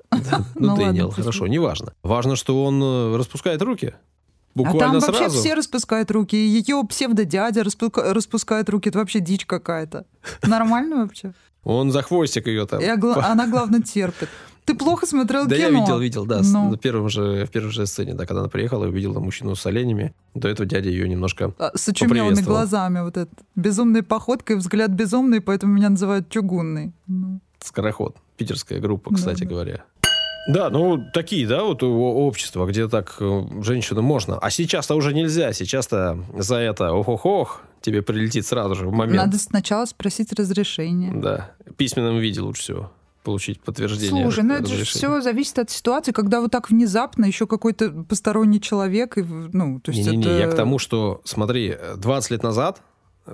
Ну, 0.54 0.76
Даниэль, 0.76 1.10
хорошо, 1.10 1.46
неважно. 1.46 1.92
Важно, 2.02 2.36
что 2.36 2.64
он 2.64 2.82
э, 2.82 3.16
распускает 3.16 3.60
руки. 3.60 3.94
Буквально 4.54 4.98
а 4.98 5.00
там 5.00 5.00
сразу. 5.00 5.24
вообще 5.24 5.38
все 5.38 5.54
распускают 5.54 6.10
руки. 6.10 6.36
Ее 6.36 6.82
псевдодядя 6.88 7.62
распускает 7.64 8.68
руки. 8.68 8.88
Это 8.88 8.98
вообще 8.98 9.20
дичь 9.20 9.46
какая-то. 9.46 10.04
Нормально 10.42 10.96
вообще? 10.96 11.32
Он 11.64 11.90
за 11.90 12.02
хвостик 12.02 12.46
ее 12.46 12.66
там. 12.66 12.80
И 12.80 12.86
она, 12.86 13.46
главное, 13.46 13.80
терпит. 13.80 14.28
Ты 14.64 14.74
плохо 14.74 15.06
смотрел 15.06 15.46
да 15.46 15.56
кино. 15.56 15.68
Да 15.68 15.74
я 15.76 15.80
видел, 15.80 15.98
видел, 15.98 16.26
да. 16.26 16.40
Ну. 16.42 16.70
На 16.70 16.76
первом 16.76 17.08
же, 17.08 17.46
в 17.46 17.50
первой 17.50 17.70
же 17.70 17.86
сцене, 17.86 18.14
да, 18.14 18.26
когда 18.26 18.40
она 18.40 18.48
приехала 18.48 18.86
увидела 18.86 19.18
мужчину 19.18 19.56
с 19.56 19.66
оленями. 19.66 20.14
До 20.34 20.48
этого 20.48 20.66
дядя 20.66 20.88
ее 20.88 21.08
немножко 21.08 21.52
а, 21.58 21.72
С 21.74 21.88
очумелыми 21.88 22.40
глазами. 22.40 23.00
Вот 23.00 23.16
этот. 23.16 23.38
Безумной 23.56 24.02
походкой, 24.02 24.56
взгляд 24.56 24.90
безумный, 24.90 25.40
поэтому 25.40 25.74
меня 25.74 25.90
называют 25.90 26.28
чугунный. 26.28 26.92
Ну. 27.08 27.40
Скороход. 27.58 28.16
Питерская 28.36 28.80
группа, 28.80 29.14
кстати 29.14 29.44
да, 29.44 29.48
говоря. 29.48 29.84
Да, 30.48 30.70
ну 30.70 31.04
такие, 31.12 31.46
да, 31.46 31.62
вот 31.62 31.82
общества, 31.82 32.66
где 32.66 32.88
так 32.88 33.16
э, 33.20 33.42
женщину 33.62 34.02
можно. 34.02 34.38
А 34.38 34.50
сейчас-то 34.50 34.94
уже 34.96 35.12
нельзя. 35.12 35.52
Сейчас-то 35.52 36.18
за 36.36 36.56
это 36.56 36.92
ох-ох-ох 36.92 37.62
тебе 37.80 38.02
прилетит 38.02 38.46
сразу 38.46 38.74
же 38.74 38.86
в 38.86 38.92
момент. 38.92 39.16
Надо 39.16 39.38
сначала 39.38 39.84
спросить 39.86 40.32
разрешение. 40.32 41.12
Да, 41.14 41.52
в 41.66 41.74
письменном 41.74 42.18
виде 42.18 42.40
лучше 42.40 42.62
всего 42.62 42.90
получить 43.22 43.60
подтверждение. 43.60 44.24
Слушай, 44.24 44.44
ну 44.44 44.54
это 44.54 44.66
же 44.66 44.84
все 44.84 45.20
зависит 45.20 45.58
от 45.58 45.70
ситуации, 45.70 46.12
когда 46.12 46.40
вот 46.40 46.50
так 46.50 46.70
внезапно 46.70 47.24
еще 47.24 47.46
какой-то 47.46 47.90
посторонний 47.90 48.60
человек, 48.60 49.18
и, 49.18 49.22
ну, 49.22 49.80
то 49.80 49.92
есть 49.92 50.08
не, 50.08 50.16
не, 50.16 50.22
это... 50.22 50.32
не, 50.32 50.38
я 50.40 50.48
к 50.48 50.54
тому, 50.54 50.78
что, 50.78 51.20
смотри, 51.24 51.76
20 51.96 52.30
лет 52.30 52.42
назад, 52.42 52.82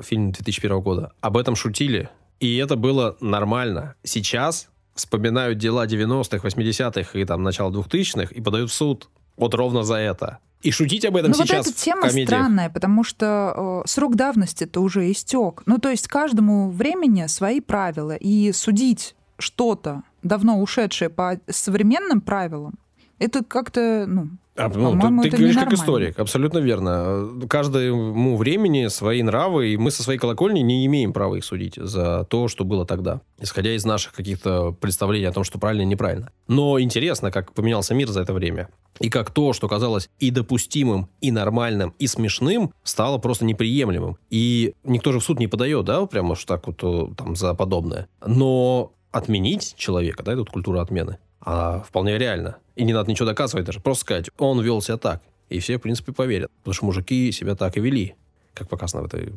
фильм 0.00 0.32
2001 0.32 0.80
года, 0.80 1.12
об 1.20 1.36
этом 1.36 1.56
шутили, 1.56 2.10
и 2.40 2.56
это 2.56 2.76
было 2.76 3.16
нормально. 3.20 3.94
Сейчас 4.04 4.68
вспоминают 4.94 5.58
дела 5.58 5.86
90-х, 5.86 6.46
80-х 6.46 7.18
и 7.18 7.24
там 7.24 7.42
начала 7.42 7.70
2000-х 7.70 8.34
и 8.34 8.40
подают 8.40 8.70
в 8.70 8.74
суд 8.74 9.08
вот 9.36 9.54
ровно 9.54 9.84
за 9.84 9.96
это. 9.96 10.38
И 10.60 10.72
шутить 10.72 11.04
об 11.04 11.16
этом 11.16 11.30
ну, 11.30 11.36
сейчас 11.36 11.66
вот 11.66 11.74
эта 11.74 11.84
тема 11.84 12.10
странная, 12.10 12.68
потому 12.68 13.04
что 13.04 13.82
э, 13.84 13.88
срок 13.88 14.16
давности-то 14.16 14.80
уже 14.80 15.10
истек. 15.10 15.62
Ну, 15.66 15.78
то 15.78 15.88
есть 15.88 16.08
каждому 16.08 16.70
времени 16.70 17.26
свои 17.26 17.60
правила. 17.60 18.16
И 18.16 18.50
судить 18.50 19.14
что-то 19.38 20.02
давно 20.22 20.60
ушедшее 20.60 21.08
по 21.08 21.40
современным 21.48 22.20
правилам, 22.20 22.74
это 23.18 23.44
как-то, 23.44 24.04
ну, 24.06 24.28
а, 24.58 24.68
ну, 24.68 25.22
ты, 25.22 25.30
ты 25.30 25.36
говоришь 25.36 25.56
как 25.56 25.72
историк, 25.72 26.18
абсолютно 26.18 26.58
верно. 26.58 27.30
Каждому 27.48 28.36
времени 28.36 28.88
свои 28.88 29.22
нравы, 29.22 29.68
и 29.70 29.76
мы 29.76 29.90
со 29.90 30.02
своей 30.02 30.18
колокольни 30.18 30.60
не 30.60 30.84
имеем 30.86 31.12
права 31.12 31.36
их 31.36 31.44
судить 31.44 31.76
за 31.76 32.24
то, 32.24 32.48
что 32.48 32.64
было 32.64 32.84
тогда, 32.84 33.20
исходя 33.40 33.74
из 33.74 33.84
наших 33.84 34.12
каких-то 34.12 34.72
представлений 34.72 35.26
о 35.26 35.32
том, 35.32 35.44
что 35.44 35.58
правильно 35.58 35.82
и 35.82 35.86
неправильно. 35.86 36.32
Но 36.48 36.80
интересно, 36.80 37.30
как 37.30 37.52
поменялся 37.52 37.94
мир 37.94 38.08
за 38.08 38.22
это 38.22 38.32
время. 38.32 38.68
И 38.98 39.10
как 39.10 39.30
то, 39.30 39.52
что 39.52 39.68
казалось 39.68 40.10
и 40.18 40.30
допустимым, 40.32 41.08
и 41.20 41.30
нормальным, 41.30 41.94
и 42.00 42.08
смешным, 42.08 42.72
стало 42.82 43.18
просто 43.18 43.44
неприемлемым. 43.44 44.18
И 44.28 44.74
никто 44.82 45.12
же 45.12 45.20
в 45.20 45.24
суд 45.24 45.38
не 45.38 45.46
подает, 45.46 45.84
да, 45.84 46.04
прямо 46.06 46.32
уж 46.32 46.44
так 46.44 46.66
вот 46.66 46.80
э, 46.82 47.14
там 47.16 47.36
за 47.36 47.54
подобное. 47.54 48.08
Но 48.26 48.92
отменить 49.10 49.74
человека, 49.76 50.22
да, 50.22 50.34
тут 50.34 50.50
культура 50.50 50.80
отмены, 50.80 51.18
а 51.40 51.80
вполне 51.80 52.18
реально. 52.18 52.58
И 52.76 52.84
не 52.84 52.92
надо 52.92 53.10
ничего 53.10 53.26
доказывать 53.26 53.66
даже. 53.66 53.80
Просто 53.80 54.04
сказать, 54.04 54.30
он 54.38 54.60
вел 54.60 54.80
себя 54.80 54.96
так. 54.96 55.22
И 55.48 55.58
все, 55.60 55.78
в 55.78 55.80
принципе, 55.80 56.12
поверят. 56.12 56.50
Потому 56.58 56.74
что 56.74 56.86
мужики 56.86 57.32
себя 57.32 57.54
так 57.54 57.76
и 57.76 57.80
вели, 57.80 58.14
как 58.54 58.68
показано 58.68 59.02
в 59.02 59.06
этой 59.06 59.32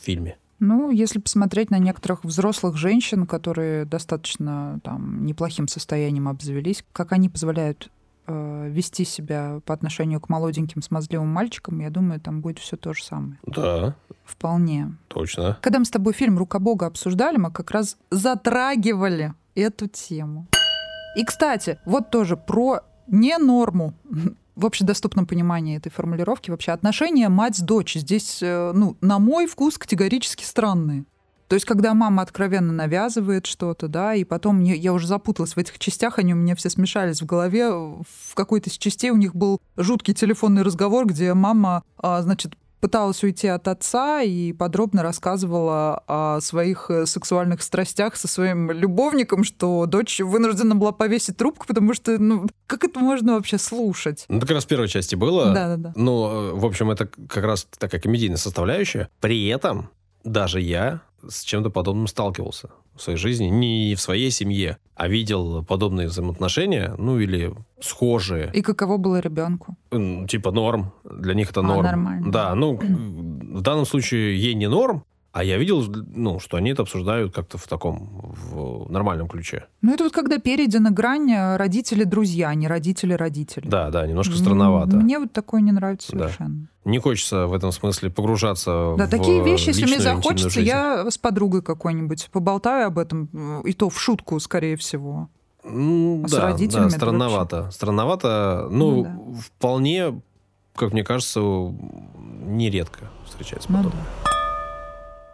фильме. 0.00 0.36
Ну, 0.60 0.90
если 0.90 1.18
посмотреть 1.18 1.70
на 1.70 1.78
некоторых 1.78 2.24
взрослых 2.24 2.76
женщин, 2.76 3.26
которые 3.26 3.84
достаточно 3.84 4.80
там 4.82 5.24
неплохим 5.24 5.68
состоянием 5.68 6.28
обзавелись, 6.28 6.84
как 6.92 7.12
они 7.12 7.28
позволяют 7.28 7.90
э, 8.26 8.68
вести 8.70 9.04
себя 9.04 9.60
по 9.64 9.74
отношению 9.74 10.20
к 10.20 10.28
молоденьким 10.28 10.82
смазливым 10.82 11.28
мальчикам, 11.28 11.80
я 11.80 11.90
думаю, 11.90 12.20
там 12.20 12.40
будет 12.40 12.58
все 12.58 12.76
то 12.76 12.92
же 12.92 13.04
самое. 13.04 13.38
Да. 13.46 13.94
Вполне. 14.24 14.96
Точно. 15.08 15.58
Когда 15.60 15.78
мы 15.78 15.84
с 15.84 15.90
тобой 15.90 16.12
фильм 16.12 16.38
«Рука 16.38 16.58
Бога» 16.58 16.86
обсуждали, 16.86 17.36
мы 17.36 17.50
как 17.50 17.70
раз 17.70 17.96
затрагивали 18.10 19.34
эту 19.54 19.86
тему. 19.86 20.46
И, 21.16 21.24
кстати, 21.24 21.78
вот 21.84 22.10
тоже 22.10 22.36
про 22.36 22.80
не 23.06 23.36
норму 23.38 23.94
в 24.56 24.66
общедоступном 24.66 25.26
понимании 25.26 25.76
этой 25.76 25.90
формулировки 25.90 26.50
вообще 26.50 26.72
отношения 26.72 27.28
мать 27.28 27.56
с 27.56 27.60
дочь 27.60 27.94
здесь, 27.94 28.42
э, 28.42 28.72
ну, 28.74 28.96
на 29.00 29.18
мой 29.18 29.46
вкус, 29.46 29.78
категорически 29.78 30.44
странные. 30.44 31.04
То 31.54 31.56
есть, 31.56 31.66
когда 31.66 31.94
мама 31.94 32.22
откровенно 32.22 32.72
навязывает 32.72 33.46
что-то, 33.46 33.86
да, 33.86 34.16
и 34.16 34.24
потом 34.24 34.56
мне, 34.56 34.74
я 34.74 34.92
уже 34.92 35.06
запуталась 35.06 35.54
в 35.54 35.56
этих 35.56 35.78
частях, 35.78 36.18
они 36.18 36.32
у 36.32 36.36
меня 36.36 36.56
все 36.56 36.68
смешались 36.68 37.22
в 37.22 37.26
голове. 37.26 37.70
В 37.70 38.34
какой-то 38.34 38.70
из 38.70 38.76
частей 38.76 39.10
у 39.10 39.16
них 39.16 39.36
был 39.36 39.60
жуткий 39.76 40.14
телефонный 40.14 40.62
разговор, 40.62 41.06
где 41.06 41.32
мама, 41.32 41.84
а, 41.96 42.20
значит, 42.22 42.54
пыталась 42.80 43.22
уйти 43.22 43.46
от 43.46 43.68
отца 43.68 44.20
и 44.22 44.52
подробно 44.52 45.04
рассказывала 45.04 46.02
о 46.08 46.40
своих 46.40 46.86
э, 46.90 47.06
сексуальных 47.06 47.62
страстях 47.62 48.16
со 48.16 48.26
своим 48.26 48.72
любовником, 48.72 49.44
что 49.44 49.86
дочь 49.86 50.18
вынуждена 50.18 50.74
была 50.74 50.90
повесить 50.90 51.36
трубку, 51.36 51.68
потому 51.68 51.94
что, 51.94 52.18
ну, 52.18 52.48
как 52.66 52.82
это 52.82 52.98
можно 52.98 53.34
вообще 53.34 53.58
слушать? 53.58 54.24
Ну, 54.28 54.40
как 54.40 54.50
раз 54.50 54.64
в 54.64 54.66
первой 54.66 54.88
части 54.88 55.14
было. 55.14 55.54
Да-да-да. 55.54 55.92
Ну, 55.94 56.56
в 56.56 56.66
общем, 56.66 56.90
это 56.90 57.06
как 57.06 57.44
раз 57.44 57.68
такая 57.78 58.00
комедийная 58.00 58.38
составляющая. 58.38 59.08
При 59.20 59.46
этом 59.46 59.90
даже 60.24 60.60
я 60.60 61.02
с 61.28 61.42
чем-то 61.44 61.70
подобным 61.70 62.06
сталкивался 62.06 62.70
в 62.94 63.02
своей 63.02 63.18
жизни. 63.18 63.46
Не 63.46 63.94
в 63.94 64.00
своей 64.00 64.30
семье, 64.30 64.78
а 64.94 65.08
видел 65.08 65.64
подобные 65.64 66.08
взаимоотношения, 66.08 66.94
ну 66.98 67.18
или 67.18 67.54
схожие. 67.80 68.50
И 68.54 68.62
каково 68.62 68.96
было 68.96 69.20
ребенку? 69.20 69.76
Типа 70.28 70.50
норм. 70.50 70.92
Для 71.04 71.34
них 71.34 71.50
это 71.50 71.60
а, 71.60 71.64
норм. 71.64 71.82
Нормально. 71.82 72.30
Да, 72.30 72.54
ну 72.54 72.76
в 72.82 73.60
данном 73.60 73.86
случае 73.86 74.38
ей 74.38 74.54
не 74.54 74.68
норм, 74.68 75.04
А 75.34 75.42
я 75.42 75.58
видел, 75.58 75.84
ну, 76.14 76.38
что 76.38 76.56
они 76.58 76.70
это 76.70 76.82
обсуждают 76.82 77.34
как-то 77.34 77.58
в 77.58 77.66
таком, 77.66 78.34
в 78.52 78.88
нормальном 78.88 79.26
ключе. 79.26 79.64
Ну, 79.82 79.92
это 79.92 80.04
вот 80.04 80.12
когда 80.12 80.38
перейдена 80.38 80.92
грань 80.92 81.28
э, 81.32 81.56
родители-друзья, 81.56 82.50
а 82.50 82.54
не 82.54 82.68
родители-родители. 82.68 83.66
Да, 83.66 83.90
да, 83.90 84.06
немножко 84.06 84.36
странновато. 84.36 84.96
Мне 84.96 85.18
вот 85.18 85.32
такое 85.32 85.60
не 85.60 85.72
нравится 85.72 86.12
Да. 86.12 86.26
совершенно. 86.28 86.68
Не 86.84 87.00
хочется 87.00 87.48
в 87.48 87.52
этом 87.52 87.72
смысле 87.72 88.10
погружаться 88.10 88.94
Да, 88.96 89.06
в 89.06 89.10
такие 89.10 89.42
вещи, 89.42 89.70
если 89.70 89.86
мне 89.86 89.98
захочется, 89.98 90.60
я 90.60 91.10
с 91.10 91.18
подругой 91.18 91.62
какой-нибудь 91.62 92.28
поболтаю 92.30 92.86
об 92.86 92.98
этом, 93.00 93.28
э, 93.32 93.62
и 93.68 93.72
то 93.72 93.90
в 93.90 94.00
шутку, 94.00 94.38
скорее 94.38 94.76
всего. 94.76 95.28
М, 95.64 96.26
А 96.26 96.28
с 96.28 96.30
да, 96.30 96.42
родителями 96.42 96.90
да, 96.90 96.96
странновато. 96.96 97.70
Странновато, 97.72 98.68
ну, 98.70 99.02
Ну 99.02 99.02
да. 99.34 99.40
вполне, 99.40 100.22
как 100.76 100.92
мне 100.92 101.02
кажется, 101.02 101.40
нередко 101.40 103.10
встречается 103.26 103.72
Ну 103.72 103.78
подобное. 103.78 104.04
да. 104.24 104.33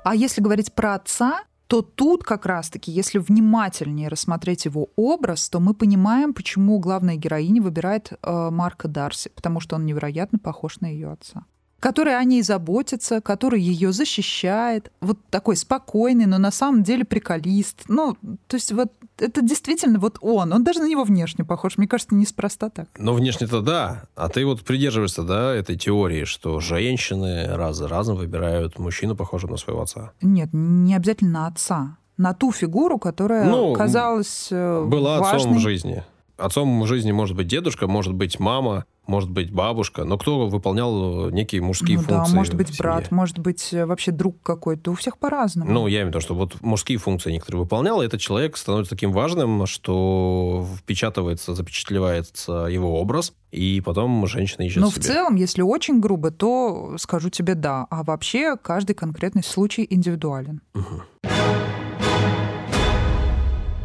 А 0.03 0.15
если 0.15 0.41
говорить 0.41 0.73
про 0.73 0.95
отца, 0.95 1.43
то 1.67 1.83
тут 1.83 2.25
как 2.25 2.47
раз-таки, 2.47 2.91
если 2.91 3.19
внимательнее 3.19 4.09
рассмотреть 4.09 4.65
его 4.65 4.89
образ, 4.97 5.49
то 5.49 5.61
мы 5.61 5.73
понимаем, 5.75 6.35
почему 6.35 6.79
главная 6.81 7.17
героиня 7.17 7.63
выбирает 7.63 8.13
э, 8.13 8.51
Марка 8.51 8.89
Дарси, 8.89 9.31
потому 9.35 9.61
что 9.61 9.77
он 9.77 9.87
невероятно 9.87 10.39
похож 10.39 10.81
на 10.81 10.87
ее 10.87 11.13
отца 11.13 11.45
который 11.81 12.17
о 12.17 12.23
ней 12.25 12.43
заботится, 12.43 13.21
который 13.21 13.61
ее 13.61 13.93
защищает, 13.93 14.93
вот 15.01 15.19
такой 15.31 15.57
спокойный, 15.57 16.27
но 16.27 16.39
на 16.39 16.51
самом 16.51 16.83
деле 16.83 17.05
приколист. 17.05 17.85
Ну, 17.89 18.17
то 18.47 18.55
есть 18.57 18.71
вот 18.73 18.93
это 19.19 19.43
действительно 19.43 19.99
вот 19.99 20.19
он. 20.21 20.53
Он 20.53 20.63
даже 20.65 20.81
на 20.81 20.89
него 20.89 21.05
внешне 21.05 21.45
похож. 21.45 21.77
Мне 21.79 21.89
кажется, 21.89 22.15
неспроста 22.15 22.71
так. 22.71 22.89
Но 22.99 23.15
внешне-то 23.15 23.61
да. 23.61 24.05
А 24.15 24.29
ты 24.29 24.45
вот 24.47 24.63
придерживаешься, 24.63 25.23
да, 25.23 25.55
этой 25.55 25.77
теории, 25.77 26.25
что 26.25 26.61
женщины 26.61 27.47
раз 27.49 27.77
за 27.77 27.89
разом 27.89 28.17
выбирают 28.17 28.79
мужчину, 28.79 29.17
похожего 29.17 29.53
на 29.53 29.57
своего 29.57 29.83
отца. 29.83 30.13
Нет, 30.23 30.51
не 30.53 30.95
обязательно 30.95 31.31
на 31.31 31.47
отца. 31.49 31.97
На 32.17 32.35
ту 32.35 32.53
фигуру, 32.53 32.99
которая 32.99 33.45
Ну, 33.49 33.73
казалась 33.75 34.49
э, 34.51 34.85
Была 34.87 35.17
отцом 35.19 35.33
важной. 35.33 35.55
в 35.55 35.59
жизни. 35.61 36.05
Отцом 36.37 36.81
в 36.83 36.87
жизни 36.87 37.13
может 37.13 37.37
быть 37.37 37.47
дедушка, 37.47 37.87
может 37.87 38.15
быть 38.15 38.39
мама, 38.39 38.85
может 39.07 39.31
быть 39.31 39.51
бабушка, 39.53 40.05
но 40.05 40.17
кто 40.19 40.47
выполнял 40.49 41.31
некие 41.31 41.61
мужские 41.63 41.99
ну, 41.99 42.05
функции 42.05 42.33
да, 42.33 42.37
может 42.37 42.55
быть, 42.55 42.79
брат, 42.79 43.11
может 43.11 43.39
быть, 43.39 43.73
э, 43.73 43.85
вообще 43.85 44.13
друг 44.13 44.41
какой-то. 44.43 44.93
У 44.93 44.95
всех 44.95 45.19
по-разному. 45.19 45.71
Ну, 45.71 45.87
я 45.87 45.99
имею 45.99 46.07
в 46.07 46.09
виду, 46.11 46.21
что 46.21 46.35
вот 46.35 46.61
мужские 46.61 46.99
функции 46.99 47.33
некоторые 47.33 47.63
выполнял, 47.63 48.03
и 48.03 48.07
этот 48.07 48.21
человек 48.21 48.57
становится 48.57 48.91
таким 48.91 49.13
важным, 49.13 49.67
что 49.67 50.67
впечатывается, 50.79 51.55
запечатлевается 51.55 52.67
его 52.71 53.01
образ, 53.01 53.33
и 53.51 53.81
потом 53.85 54.27
женщина 54.27 54.63
ищет 54.63 54.81
Но 54.81 54.91
в 54.91 54.99
целом, 54.99 55.35
если 55.35 55.63
очень 55.63 56.01
грубо, 56.01 56.31
то 56.31 56.95
скажу 56.99 57.31
тебе 57.31 57.55
да. 57.55 57.87
А 57.91 58.05
вообще 58.05 58.57
каждый 58.57 58.95
конкретный 58.95 59.43
случай 59.43 59.87
индивидуален. 59.89 60.61
Мгм. 60.75 61.03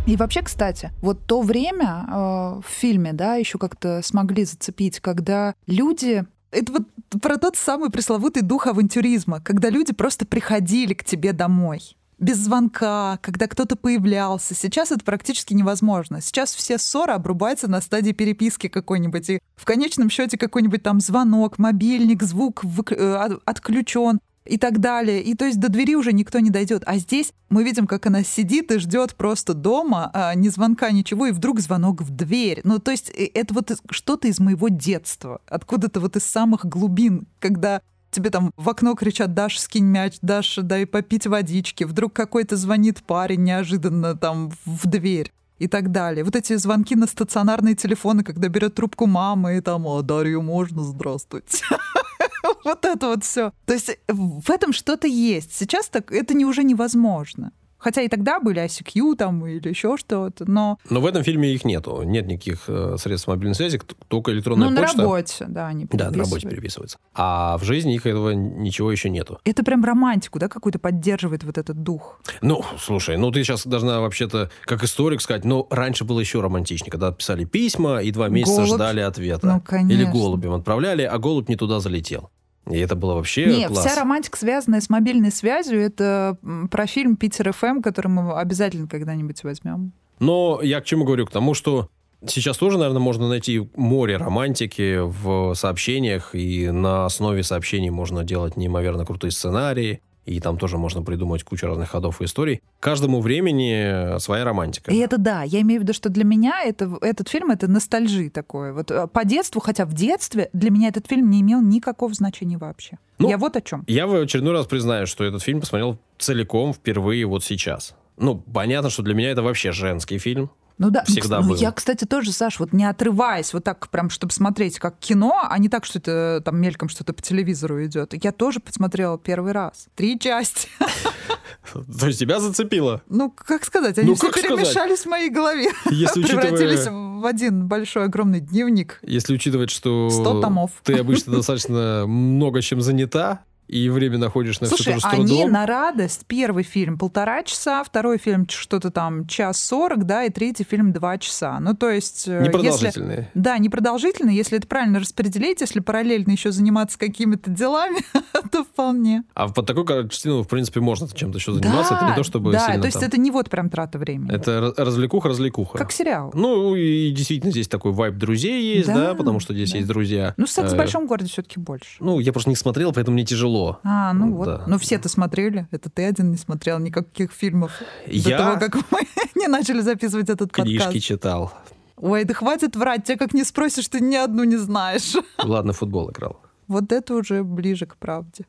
И 0.07 0.15
вообще, 0.17 0.43
кстати, 0.43 0.91
вот 1.01 1.25
то 1.25 1.41
время 1.41 2.05
э, 2.07 2.11
в 2.13 2.65
фильме, 2.67 3.11
да, 3.13 3.35
еще 3.35 3.57
как-то 3.57 4.01
смогли 4.03 4.45
зацепить, 4.45 4.99
когда 4.99 5.55
люди 5.65 6.25
это 6.51 6.71
вот 6.73 6.83
про 7.21 7.37
тот 7.37 7.55
самый 7.57 7.89
пресловутый 7.89 8.43
дух 8.43 8.67
авантюризма, 8.67 9.41
когда 9.41 9.69
люди 9.69 9.93
просто 9.93 10.25
приходили 10.25 10.93
к 10.93 11.03
тебе 11.03 11.33
домой. 11.33 11.97
Без 12.17 12.37
звонка, 12.37 13.19
когда 13.21 13.45
кто-то 13.47 13.75
появлялся. 13.75 14.55
Сейчас 14.55 14.91
это 14.91 15.03
практически 15.03 15.53
невозможно. 15.53 16.21
Сейчас 16.21 16.53
все 16.53 16.77
ссоры 16.77 17.11
обрубаются 17.11 17.67
на 17.67 17.81
стадии 17.81 18.13
переписки 18.13 18.67
какой-нибудь. 18.69 19.29
И 19.31 19.39
в 19.57 19.65
конечном 19.65 20.09
счете 20.09 20.37
какой-нибудь 20.37 20.81
там 20.81 21.01
звонок, 21.01 21.57
мобильник, 21.57 22.23
звук 22.23 22.63
выкл- 22.63 22.95
э, 22.95 23.15
от- 23.17 23.41
отключен 23.43 24.21
и 24.45 24.57
так 24.57 24.79
далее. 24.79 25.21
И 25.21 25.35
то 25.35 25.45
есть 25.45 25.59
до 25.59 25.69
двери 25.69 25.95
уже 25.95 26.13
никто 26.13 26.39
не 26.39 26.49
дойдет. 26.49 26.83
А 26.85 26.97
здесь 26.97 27.33
мы 27.49 27.63
видим, 27.63 27.87
как 27.87 28.05
она 28.05 28.23
сидит 28.23 28.71
и 28.71 28.79
ждет 28.79 29.15
просто 29.15 29.53
дома, 29.53 30.11
а, 30.13 30.33
ни 30.35 30.49
звонка, 30.49 30.91
ничего, 30.91 31.27
и 31.27 31.31
вдруг 31.31 31.59
звонок 31.59 32.01
в 32.01 32.09
дверь. 32.09 32.61
Ну, 32.63 32.79
то 32.79 32.91
есть 32.91 33.09
э, 33.09 33.29
это 33.33 33.53
вот 33.53 33.71
что-то 33.89 34.27
из 34.27 34.39
моего 34.39 34.69
детства, 34.69 35.41
откуда-то 35.47 35.99
вот 35.99 36.15
из 36.15 36.25
самых 36.25 36.65
глубин, 36.65 37.27
когда 37.39 37.81
тебе 38.11 38.29
там 38.29 38.51
в 38.55 38.69
окно 38.69 38.95
кричат 38.95 39.33
«Даша, 39.33 39.59
скинь 39.59 39.85
мяч, 39.85 40.17
Даша, 40.21 40.61
дай 40.61 40.85
попить 40.85 41.27
водички». 41.27 41.83
Вдруг 41.83 42.13
какой-то 42.13 42.55
звонит 42.55 43.03
парень 43.03 43.43
неожиданно 43.43 44.15
там 44.15 44.51
в 44.65 44.87
дверь 44.87 45.31
и 45.59 45.67
так 45.67 45.91
далее. 45.91 46.23
Вот 46.23 46.35
эти 46.35 46.55
звонки 46.55 46.95
на 46.95 47.07
стационарные 47.07 47.75
телефоны, 47.75 48.23
когда 48.23 48.47
берет 48.47 48.75
трубку 48.75 49.05
мама 49.05 49.53
и 49.53 49.61
там 49.61 49.87
«А, 49.87 50.01
Дарью 50.01 50.41
можно? 50.41 50.83
Здравствуйте». 50.83 51.63
Вот 52.63 52.85
это 52.85 53.07
вот 53.07 53.23
все. 53.23 53.51
То 53.65 53.73
есть 53.73 53.97
в 54.07 54.49
этом 54.49 54.73
что-то 54.73 55.07
есть. 55.07 55.53
Сейчас 55.53 55.87
так 55.89 56.11
это 56.11 56.33
не 56.33 56.45
уже 56.45 56.63
невозможно. 56.63 57.51
Хотя 57.77 58.01
и 58.01 58.07
тогда 58.07 58.39
были 58.39 58.63
ICQ 58.65 59.15
там 59.15 59.45
или 59.45 59.69
еще 59.69 59.95
что-то, 59.97 60.49
но 60.49 60.79
Но 60.89 61.01
в 61.01 61.05
этом 61.05 61.23
фильме 61.23 61.53
их 61.53 61.65
нету. 61.65 62.01
Нет 62.03 62.25
никаких 62.25 62.63
э, 62.67 62.95
средств 62.97 63.27
мобильной 63.27 63.53
связи, 63.53 63.79
только 64.07 64.31
электронная 64.31 64.69
ну, 64.69 64.75
на 64.75 64.81
почта. 64.81 65.01
работе, 65.03 65.45
да, 65.47 65.67
они 65.67 65.85
Да, 65.91 66.05
на 66.09 66.17
работе 66.17 66.23
переписывают. 66.23 66.49
переписывается. 66.49 66.97
А 67.13 67.57
в 67.59 67.63
жизни 67.63 67.93
их 67.93 68.07
этого 68.07 68.31
ничего 68.31 68.91
еще 68.91 69.11
нету. 69.11 69.39
Это 69.43 69.63
прям 69.63 69.83
романтику, 69.85 70.39
да, 70.39 70.47
какую-то 70.47 70.79
поддерживает 70.79 71.43
вот 71.43 71.59
этот 71.59 71.83
дух. 71.83 72.19
Ну, 72.41 72.63
слушай, 72.79 73.17
ну 73.17 73.29
ты 73.29 73.43
сейчас 73.43 73.67
должна 73.67 73.99
вообще-то, 73.99 74.49
как 74.63 74.83
историк, 74.83 75.21
сказать, 75.21 75.45
ну, 75.45 75.67
раньше 75.69 76.05
было 76.05 76.19
еще 76.21 76.41
романтичнее, 76.41 76.89
когда 76.89 77.11
писали 77.11 77.45
письма 77.45 77.99
и 78.01 78.09
два 78.11 78.29
месяца 78.29 78.63
Голубь. 78.63 78.75
ждали 78.77 79.01
ответа. 79.01 79.45
Ну, 79.45 79.61
конечно. 79.61 79.91
Или 79.91 80.05
голубем 80.09 80.53
отправляли, 80.53 81.03
а 81.03 81.19
голубь 81.19 81.49
не 81.49 81.55
туда 81.55 81.79
залетел. 81.79 82.31
И 82.69 82.77
это 82.77 82.95
было 82.95 83.13
вообще 83.13 83.45
Нет, 83.45 83.69
класс. 83.69 83.85
вся 83.85 83.95
романтика, 83.99 84.37
связанная 84.37 84.81
с 84.81 84.89
мобильной 84.89 85.31
связью, 85.31 85.79
это 85.81 86.37
про 86.71 86.87
фильм 86.87 87.15
«Питер 87.15 87.53
ФМ», 87.53 87.81
который 87.81 88.07
мы 88.07 88.33
обязательно 88.33 88.87
когда-нибудь 88.87 89.43
возьмем. 89.43 89.93
Но 90.19 90.59
я 90.63 90.81
к 90.81 90.85
чему 90.85 91.05
говорю? 91.05 91.25
К 91.25 91.31
тому, 91.31 91.53
что 91.53 91.89
сейчас 92.25 92.57
тоже, 92.57 92.77
наверное, 92.77 93.01
можно 93.01 93.27
найти 93.27 93.69
море 93.75 94.17
романтики 94.17 94.99
в 94.99 95.53
сообщениях, 95.53 96.33
и 96.33 96.71
на 96.71 97.05
основе 97.05 97.43
сообщений 97.43 97.89
можно 97.89 98.23
делать 98.23 98.57
неимоверно 98.57 99.05
крутые 99.05 99.31
сценарии, 99.31 100.01
и 100.25 100.39
там 100.39 100.57
тоже 100.57 100.77
можно 100.77 101.01
придумать 101.01 101.43
кучу 101.43 101.67
разных 101.67 101.89
ходов 101.89 102.21
и 102.21 102.25
историй. 102.25 102.61
Каждому 102.79 103.21
времени 103.21 104.19
своя 104.19 104.43
романтика. 104.43 104.91
И 104.91 104.97
это 104.97 105.17
да, 105.17 105.43
я 105.43 105.61
имею 105.61 105.81
в 105.81 105.83
виду, 105.83 105.93
что 105.93 106.09
для 106.09 106.23
меня 106.23 106.63
это, 106.63 106.97
этот 107.01 107.29
фильм 107.29 107.51
это 107.51 107.67
ностальжи 107.67 108.29
такое. 108.29 108.73
Вот 108.73 108.91
э, 108.91 109.07
по 109.07 109.25
детству, 109.25 109.61
хотя 109.61 109.85
в 109.85 109.93
детстве 109.93 110.49
для 110.53 110.71
меня 110.71 110.89
этот 110.89 111.07
фильм 111.07 111.29
не 111.29 111.41
имел 111.41 111.61
никакого 111.61 112.13
значения 112.13 112.57
вообще. 112.57 112.97
Ну, 113.19 113.29
я 113.29 113.37
вот 113.37 113.55
о 113.55 113.61
чем. 113.61 113.83
Я 113.87 114.07
в 114.07 114.15
очередной 114.15 114.53
раз 114.53 114.65
признаю, 114.65 115.05
что 115.07 115.23
этот 115.23 115.41
фильм 115.43 115.61
посмотрел 115.61 115.97
целиком 116.17 116.73
впервые 116.73 117.25
вот 117.25 117.43
сейчас. 117.43 117.95
Ну, 118.17 118.35
понятно, 118.35 118.89
что 118.89 119.03
для 119.03 119.13
меня 119.13 119.31
это 119.31 119.41
вообще 119.41 119.71
женский 119.71 120.17
фильм. 120.17 120.49
Ну 120.77 120.89
да, 120.89 121.03
ну, 121.07 121.13
всегда 121.13 121.39
ну, 121.41 121.49
был. 121.49 121.55
я, 121.55 121.71
кстати, 121.71 122.05
тоже, 122.05 122.31
Саш, 122.33 122.59
вот 122.59 122.73
не 122.73 122.83
отрываясь 122.85 123.53
вот 123.53 123.63
так 123.63 123.87
прям, 123.89 124.09
чтобы 124.09 124.33
смотреть 124.33 124.77
как 124.77 124.97
кино, 124.99 125.45
а 125.49 125.57
не 125.57 125.69
так, 125.69 125.85
что 125.85 125.99
это 125.99 126.41
там 126.43 126.59
мельком 126.59 126.89
что-то 126.89 127.13
по 127.13 127.21
телевизору 127.21 127.83
идет. 127.85 128.13
Я 128.23 128.31
тоже 128.31 128.59
посмотрела 128.59 129.17
первый 129.17 129.53
раз. 129.53 129.87
Три 129.95 130.19
части. 130.19 130.67
То 131.99 132.07
есть 132.07 132.19
тебя 132.19 132.39
зацепило? 132.39 133.01
Ну, 133.09 133.33
как 133.35 133.63
сказать, 133.65 133.97
они 133.97 134.09
Ну, 134.09 134.15
все 134.15 134.29
сказать? 134.29 134.49
перемешались 134.49 134.99
в 134.99 135.05
моей 135.07 135.29
голове. 135.29 135.69
Если 135.89 136.21
Превратились 136.23 136.81
учитывая, 136.81 137.21
в 137.21 137.25
один 137.25 137.67
большой 137.67 138.05
огромный 138.05 138.39
дневник. 138.41 138.99
если 139.01 139.33
учитывать, 139.33 139.71
что 139.71 140.09
100 140.09 140.41
томов. 140.41 140.71
ты 140.83 140.95
обычно 140.95 141.31
достаточно 141.37 142.05
много 142.05 142.61
чем 142.61 142.81
занята, 142.81 143.41
и 143.67 143.89
время 143.89 144.17
находишь 144.17 144.59
на 144.61 144.67
Слушай, 144.67 144.81
все 144.81 144.91
тоже 144.93 145.01
с 145.01 145.13
они 145.19 145.45
на 145.45 145.65
радость. 145.65 146.25
Первый 146.27 146.63
фильм 146.63 146.97
полтора 146.97 147.43
часа, 147.43 147.83
второй 147.83 148.17
фильм 148.17 148.47
что-то 148.49 148.91
там 148.91 149.25
час 149.27 149.59
сорок, 149.63 150.05
да, 150.05 150.23
и 150.23 150.29
третий 150.29 150.63
фильм 150.63 150.91
два 150.93 151.17
часа. 151.17 151.59
Ну, 151.59 151.73
то 151.75 151.89
есть... 151.89 152.27
э, 152.27 152.31
если- 152.33 152.45
Непродолжительные. 152.47 153.31
Да, 153.33 153.57
непродолжительно. 153.57 154.29
Если 154.29 154.57
это 154.57 154.67
правильно 154.67 154.99
распределить, 154.99 155.61
если 155.61 155.79
параллельно 155.79 156.31
еще 156.31 156.51
заниматься 156.51 156.97
какими-то 156.99 157.49
делами, 157.49 157.99
то 158.51 158.63
вполне. 158.63 159.23
А 159.33 159.47
под 159.49 159.65
такой 159.65 159.85
картину, 159.85 160.43
в 160.43 160.47
принципе, 160.47 160.79
можно 160.79 161.07
чем-то 161.07 161.37
еще 161.37 161.51
заниматься. 161.53 161.95
это 161.95 162.05
не 162.09 162.15
то, 162.15 162.23
чтобы 162.23 162.51
да, 162.51 162.65
сильно 162.67 162.81
то 162.81 162.85
есть 162.87 162.99
там- 162.99 163.07
это 163.07 163.17
не 163.19 163.31
вот 163.31 163.49
прям 163.49 163.69
трата 163.69 163.97
времени. 163.97 164.31
Это 164.33 164.59
раз- 164.61 164.73
развлекуха-развлекуха. 164.77 165.77
Как 165.77 165.91
сериал. 165.91 166.31
Ну, 166.33 166.75
и 166.75 167.09
действительно 167.11 167.51
здесь 167.51 167.67
такой 167.67 167.91
вайб 167.93 168.15
друзей 168.15 168.75
есть, 168.77 168.87
да, 168.87 168.95
Да, 169.11 169.15
потому 169.15 169.39
что 169.39 169.53
здесь 169.53 169.71
да. 169.71 169.77
есть 169.77 169.87
друзья. 169.87 170.33
Ну, 170.37 170.47
секс 170.47 170.71
в 170.71 170.73
Э, 170.73 170.77
большом 170.77 171.07
городе 171.07 171.29
все-таки 171.29 171.59
больше. 171.59 171.97
Ну, 171.99 172.19
я 172.19 172.31
просто 172.33 172.49
не 172.49 172.55
смотрел, 172.55 172.91
поэтому 172.91 173.13
мне 173.15 173.25
тяжело. 173.25 173.54
А, 173.83 174.13
ну 174.13 174.33
вот. 174.33 174.45
да. 174.45 174.63
Ну, 174.67 174.77
все-то 174.77 175.09
смотрели. 175.09 175.67
Это 175.71 175.89
ты 175.89 176.05
один 176.05 176.31
не 176.31 176.37
смотрел 176.37 176.79
никаких 176.79 177.31
фильмов. 177.31 177.71
До 178.05 178.11
Я 178.11 178.37
того, 178.37 178.59
как 178.59 178.75
мы 178.91 178.99
не 179.35 179.47
начали 179.47 179.81
записывать 179.81 180.29
этот 180.29 180.51
книжки 180.51 180.83
подкаст. 180.85 181.05
читал. 181.05 181.53
Ой, 181.97 182.23
да 182.25 182.33
хватит 182.33 182.75
врать. 182.75 183.05
Тебя 183.05 183.17
как 183.17 183.33
не 183.33 183.43
спросишь, 183.43 183.87
ты 183.87 183.99
ни 184.01 184.15
одну 184.15 184.43
не 184.43 184.57
знаешь. 184.57 185.15
Ладно, 185.43 185.73
футбол 185.73 186.09
играл. 186.11 186.39
Вот 186.67 186.91
это 186.91 187.15
уже 187.15 187.43
ближе 187.43 187.85
к 187.85 187.95
правде. 187.97 188.45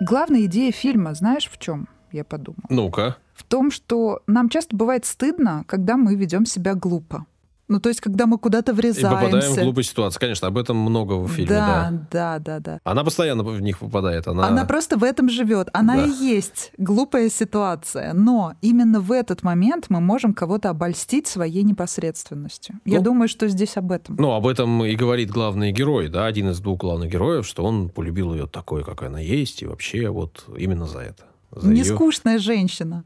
Главная 0.00 0.44
идея 0.44 0.72
фильма, 0.72 1.14
знаешь, 1.14 1.48
в 1.50 1.58
чем? 1.58 1.88
Я 2.12 2.24
подумала. 2.24 2.64
Ну-ка. 2.68 3.16
В 3.34 3.42
том, 3.42 3.70
что 3.70 4.20
нам 4.26 4.48
часто 4.48 4.76
бывает 4.76 5.04
стыдно, 5.04 5.64
когда 5.66 5.96
мы 5.96 6.14
ведем 6.14 6.46
себя 6.46 6.74
глупо. 6.74 7.26
Ну, 7.66 7.80
то 7.80 7.88
есть, 7.88 8.00
когда 8.02 8.26
мы 8.26 8.36
куда-то 8.38 8.74
врезаемся. 8.74 9.08
И 9.08 9.24
попадаем 9.26 9.52
в 9.54 9.58
глупую 9.62 9.84
ситуацию. 9.84 10.20
Конечно, 10.20 10.48
об 10.48 10.58
этом 10.58 10.76
много 10.76 11.14
в 11.14 11.28
фильме, 11.28 11.48
да. 11.48 11.90
Да, 12.10 12.38
да, 12.38 12.38
да, 12.38 12.60
да. 12.60 12.78
Она 12.84 13.04
постоянно 13.04 13.42
в 13.42 13.60
них 13.60 13.78
попадает. 13.78 14.28
Она, 14.28 14.46
она 14.48 14.64
просто 14.66 14.96
в 14.98 15.02
этом 15.04 15.30
живет. 15.30 15.68
Она 15.72 15.96
Да. 15.96 16.04
и 16.06 16.10
есть 16.10 16.72
глупая 16.76 17.30
ситуация. 17.30 18.12
Но 18.12 18.54
именно 18.60 19.00
в 19.00 19.10
этот 19.12 19.42
момент 19.42 19.86
мы 19.88 20.00
можем 20.00 20.34
кого-то 20.34 20.68
обольстить 20.70 21.26
своей 21.26 21.62
непосредственностью. 21.62 22.80
Я 22.84 22.98
Ну, 22.98 23.04
думаю, 23.04 23.28
что 23.28 23.48
здесь 23.48 23.76
об 23.76 23.92
этом. 23.92 24.16
Ну, 24.18 24.32
об 24.32 24.46
этом 24.46 24.84
и 24.84 24.94
говорит 24.94 25.30
главный 25.30 25.72
герой, 25.72 26.08
да, 26.08 26.26
один 26.26 26.50
из 26.50 26.60
двух 26.60 26.80
главных 26.80 27.10
героев, 27.10 27.46
что 27.46 27.64
он 27.64 27.88
полюбил 27.88 28.34
ее 28.34 28.46
такой, 28.46 28.84
какая 28.84 29.08
она 29.08 29.20
есть, 29.20 29.62
и 29.62 29.66
вообще 29.66 30.08
вот 30.10 30.44
именно 30.56 30.86
за 30.86 30.98
это. 30.98 31.24
За 31.50 31.68
Не 31.68 31.80
её- 31.80 31.94
скучная 31.94 32.38
женщина. 32.38 33.04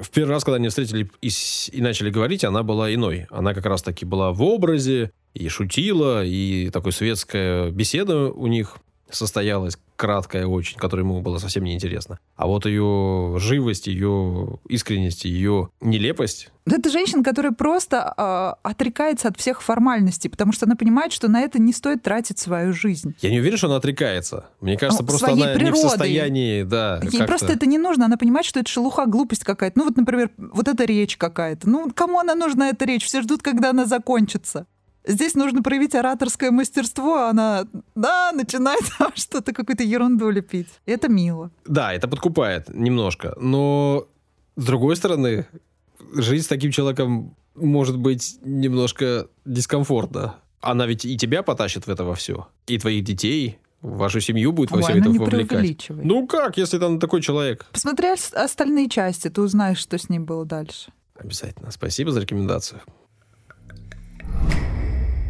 В 0.00 0.10
первый 0.10 0.30
раз, 0.30 0.44
когда 0.44 0.56
они 0.56 0.68
встретили 0.68 1.10
и, 1.20 1.30
и 1.72 1.80
начали 1.80 2.10
говорить, 2.10 2.44
она 2.44 2.62
была 2.62 2.92
иной. 2.92 3.26
Она 3.30 3.54
как 3.54 3.66
раз-таки 3.66 4.04
была 4.04 4.32
в 4.32 4.42
образе, 4.42 5.12
и 5.34 5.48
шутила, 5.48 6.24
и 6.24 6.70
такой 6.70 6.92
светская 6.92 7.70
беседа 7.70 8.28
у 8.28 8.46
них 8.46 8.78
состоялась, 9.10 9.78
краткая 9.98 10.46
очень, 10.46 10.78
которая 10.78 11.04
ему 11.04 11.20
было 11.20 11.38
совсем 11.38 11.64
неинтересно. 11.64 12.20
А 12.36 12.46
вот 12.46 12.66
ее 12.66 13.34
живость, 13.38 13.88
ее 13.88 14.58
искренность, 14.68 15.24
ее 15.24 15.70
нелепость, 15.80 16.50
Да 16.66 16.76
Это 16.76 16.88
женщина, 16.88 17.24
которая 17.24 17.52
просто 17.52 18.14
а, 18.16 18.58
отрекается 18.62 19.26
от 19.28 19.36
всех 19.36 19.60
формальностей, 19.60 20.30
потому 20.30 20.52
что 20.52 20.66
она 20.66 20.76
понимает, 20.76 21.12
что 21.12 21.26
на 21.28 21.40
это 21.40 21.58
не 21.58 21.72
стоит 21.72 22.02
тратить 22.02 22.38
свою 22.38 22.72
жизнь. 22.72 23.14
я 23.20 23.30
не 23.30 23.40
уверен, 23.40 23.58
что 23.58 23.66
она 23.66 23.76
отрекается. 23.76 24.46
Мне 24.60 24.76
кажется, 24.76 25.02
Ну, 25.02 25.08
просто 25.08 25.32
она 25.32 25.46
не 25.48 25.52
в 25.54 25.56
природой. 25.56 25.80
состоянии, 25.82 26.62
да, 26.62 27.00
Ей 27.10 27.24
просто 27.24 27.52
это 27.52 27.66
не 27.66 27.78
нужно. 27.78 28.04
Она 28.04 28.16
понимает, 28.16 28.46
что 28.46 28.60
это 28.60 28.70
шелуха, 28.70 29.06
глупость 29.06 29.42
какая-то. 29.42 29.78
Ну 29.78 29.84
вот, 29.86 29.96
например, 29.96 30.30
вот 30.36 30.68
эта 30.68 30.84
речь 30.84 31.16
какая-то. 31.16 31.68
Ну 31.68 31.90
кому 31.92 32.20
она 32.20 32.36
нужна, 32.36 32.68
эта 32.68 32.84
речь? 32.84 33.04
Все 33.04 33.22
ждут, 33.22 33.42
когда 33.42 33.70
она 33.70 33.84
закончится. 33.84 34.66
Здесь 35.08 35.34
нужно 35.34 35.62
проявить 35.62 35.94
ораторское 35.94 36.50
мастерство, 36.50 37.14
а 37.16 37.30
она, 37.30 37.66
да, 37.94 38.30
начинает 38.32 38.82
что-то, 39.14 39.52
какую-то 39.54 39.82
ерунду 39.82 40.28
лепить. 40.28 40.68
Это 40.84 41.08
мило. 41.08 41.50
Да, 41.66 41.94
это 41.94 42.08
подкупает 42.08 42.68
немножко. 42.68 43.34
Но, 43.40 44.06
с 44.56 44.64
другой 44.64 44.96
стороны, 44.96 45.46
жизнь 46.12 46.44
с 46.44 46.48
таким 46.48 46.70
человеком 46.72 47.34
может 47.54 47.96
быть 47.96 48.38
немножко 48.42 49.28
дискомфортно. 49.46 50.36
Она 50.60 50.86
ведь 50.86 51.04
и 51.06 51.16
тебя 51.16 51.42
потащит 51.42 51.86
в 51.86 51.90
это 51.90 52.04
во 52.04 52.14
все. 52.14 52.46
И 52.66 52.78
твоих 52.78 53.02
детей, 53.04 53.58
вашу 53.80 54.20
семью 54.20 54.52
будет 54.52 54.70
во 54.70 54.76
Ой, 54.78 54.82
все 54.82 54.92
это 54.98 55.08
не 55.08 55.18
вовлекать. 55.18 55.86
Ну 55.88 56.26
как, 56.26 56.58
если 56.58 56.78
там 56.78 57.00
такой 57.00 57.22
человек? 57.22 57.64
Посмотри 57.72 58.12
ос- 58.12 58.34
остальные 58.34 58.88
части, 58.90 59.28
ты 59.30 59.40
узнаешь, 59.40 59.78
что 59.78 59.96
с 59.96 60.08
ним 60.10 60.24
было 60.26 60.44
дальше. 60.44 60.92
Обязательно. 61.16 61.70
Спасибо 61.70 62.10
за 62.12 62.20
рекомендацию. 62.20 62.80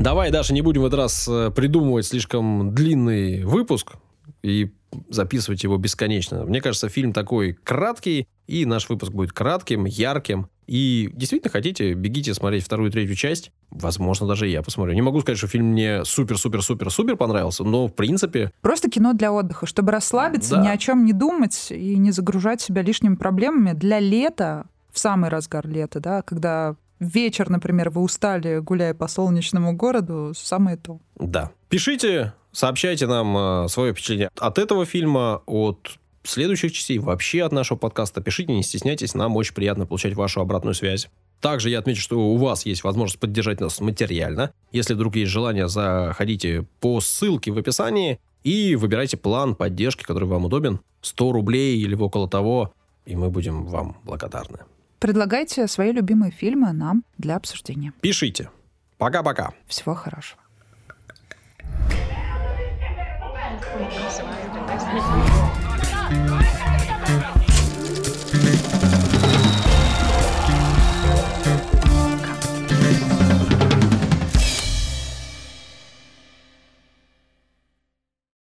Давай, 0.01 0.31
Даша, 0.31 0.55
не 0.55 0.63
будем 0.63 0.83
в 0.83 0.87
этот 0.87 0.99
раз 1.01 1.27
э, 1.29 1.51
придумывать 1.51 2.07
слишком 2.07 2.73
длинный 2.73 3.45
выпуск 3.45 3.95
и 4.43 4.71
записывать 5.11 5.65
его 5.65 5.77
бесконечно. 5.77 6.45
Мне 6.45 6.61
кажется, 6.61 6.89
фильм 6.89 7.13
такой 7.13 7.53
краткий, 7.53 8.27
и 8.47 8.65
наш 8.65 8.89
выпуск 8.89 9.13
будет 9.13 9.33
кратким, 9.33 9.85
ярким. 9.87 10.49
И 10.69 11.11
действительно 11.15 11.51
хотите, 11.51 11.95
бегите 11.95 12.33
смотреть 12.33 12.65
вторую 12.65 12.91
и 12.91 12.93
третью 12.93 13.17
часть. 13.17 13.51
Возможно, 13.71 14.27
даже 14.29 14.47
я 14.47 14.63
посмотрю. 14.63 14.95
Не 14.95 15.03
могу 15.03 15.21
сказать, 15.21 15.39
что 15.39 15.49
фильм 15.49 15.67
мне 15.73 16.05
супер-супер-супер-супер 16.05 17.17
понравился, 17.17 17.65
но, 17.65 17.89
в 17.89 17.95
принципе, 17.95 18.53
Просто 18.61 18.89
кино 18.89 19.15
для 19.15 19.33
отдыха, 19.33 19.67
чтобы 19.67 19.91
расслабиться, 19.93 20.57
Да. 20.57 20.63
ни 20.63 20.69
о 20.69 20.77
чем 20.79 21.05
не 21.05 21.13
думать 21.13 21.69
и 21.71 21.97
не 21.97 22.13
загружать 22.13 22.61
себя 22.61 22.83
лишними 22.83 23.17
проблемами. 23.17 23.73
Для 23.73 23.99
лета, 23.99 24.67
в 24.93 24.99
самый 25.01 25.29
разгар 25.29 25.67
лета, 25.67 26.01
да, 26.01 26.23
когда 26.23 26.77
вечер, 27.01 27.51
например, 27.51 27.91
вы 27.91 28.03
устали, 28.03 28.59
гуляя 28.59 28.95
по 28.95 29.09
солнечному 29.09 29.73
городу, 29.73 30.33
самое 30.35 30.77
то. 30.77 31.01
Да. 31.17 31.51
Пишите, 31.69 32.35
сообщайте 32.53 33.07
нам 33.07 33.37
э, 33.37 33.69
свое 33.69 33.93
впечатление 33.93 34.31
от 34.39 34.59
этого 34.59 34.85
фильма, 34.85 35.43
от 35.47 35.99
следующих 36.25 36.73
частей, 36.73 36.99
вообще 36.99 37.45
от 37.45 37.53
нашего 37.53 37.79
подкаста. 37.79 38.21
Пишите, 38.21 38.53
не 38.53 38.63
стесняйтесь, 38.63 39.15
нам 39.15 39.37
очень 39.37 39.55
приятно 39.55 39.87
получать 39.87 40.15
вашу 40.15 40.41
обратную 40.41 40.75
связь. 40.75 41.09
Также 41.41 41.71
я 41.71 41.79
отмечу, 41.79 42.03
что 42.03 42.19
у 42.19 42.37
вас 42.37 42.67
есть 42.67 42.83
возможность 42.83 43.21
поддержать 43.21 43.61
нас 43.61 43.81
материально. 43.81 44.53
Если 44.73 44.95
вдруг 44.95 45.17
есть 45.17 45.31
желание, 45.31 45.69
заходите 45.69 46.67
по 46.81 47.01
ссылке 47.01 47.53
в 47.53 47.59
описании 47.59 48.19
и 48.43 48.75
выбирайте 48.75 49.17
план 49.17 49.55
поддержки, 49.55 50.03
который 50.03 50.29
вам 50.29 50.47
удобен. 50.47 50.81
100 51.01 51.33
рублей 51.33 51.79
или 51.79 51.95
около 51.95 52.29
того, 52.29 52.73
и 53.07 53.15
мы 53.15 53.31
будем 53.31 53.65
вам 53.67 53.97
благодарны. 54.05 54.59
Предлагайте 54.99 55.67
свои 55.69 55.93
любимые 55.93 56.33
фильмы 56.33 56.73
нам 56.73 57.05
для 57.19 57.37
обсуждения. 57.37 57.93
Пишите. 58.01 58.51
Пока-пока. 58.99 59.53
Всего 59.67 59.95
хорошего. 59.95 60.41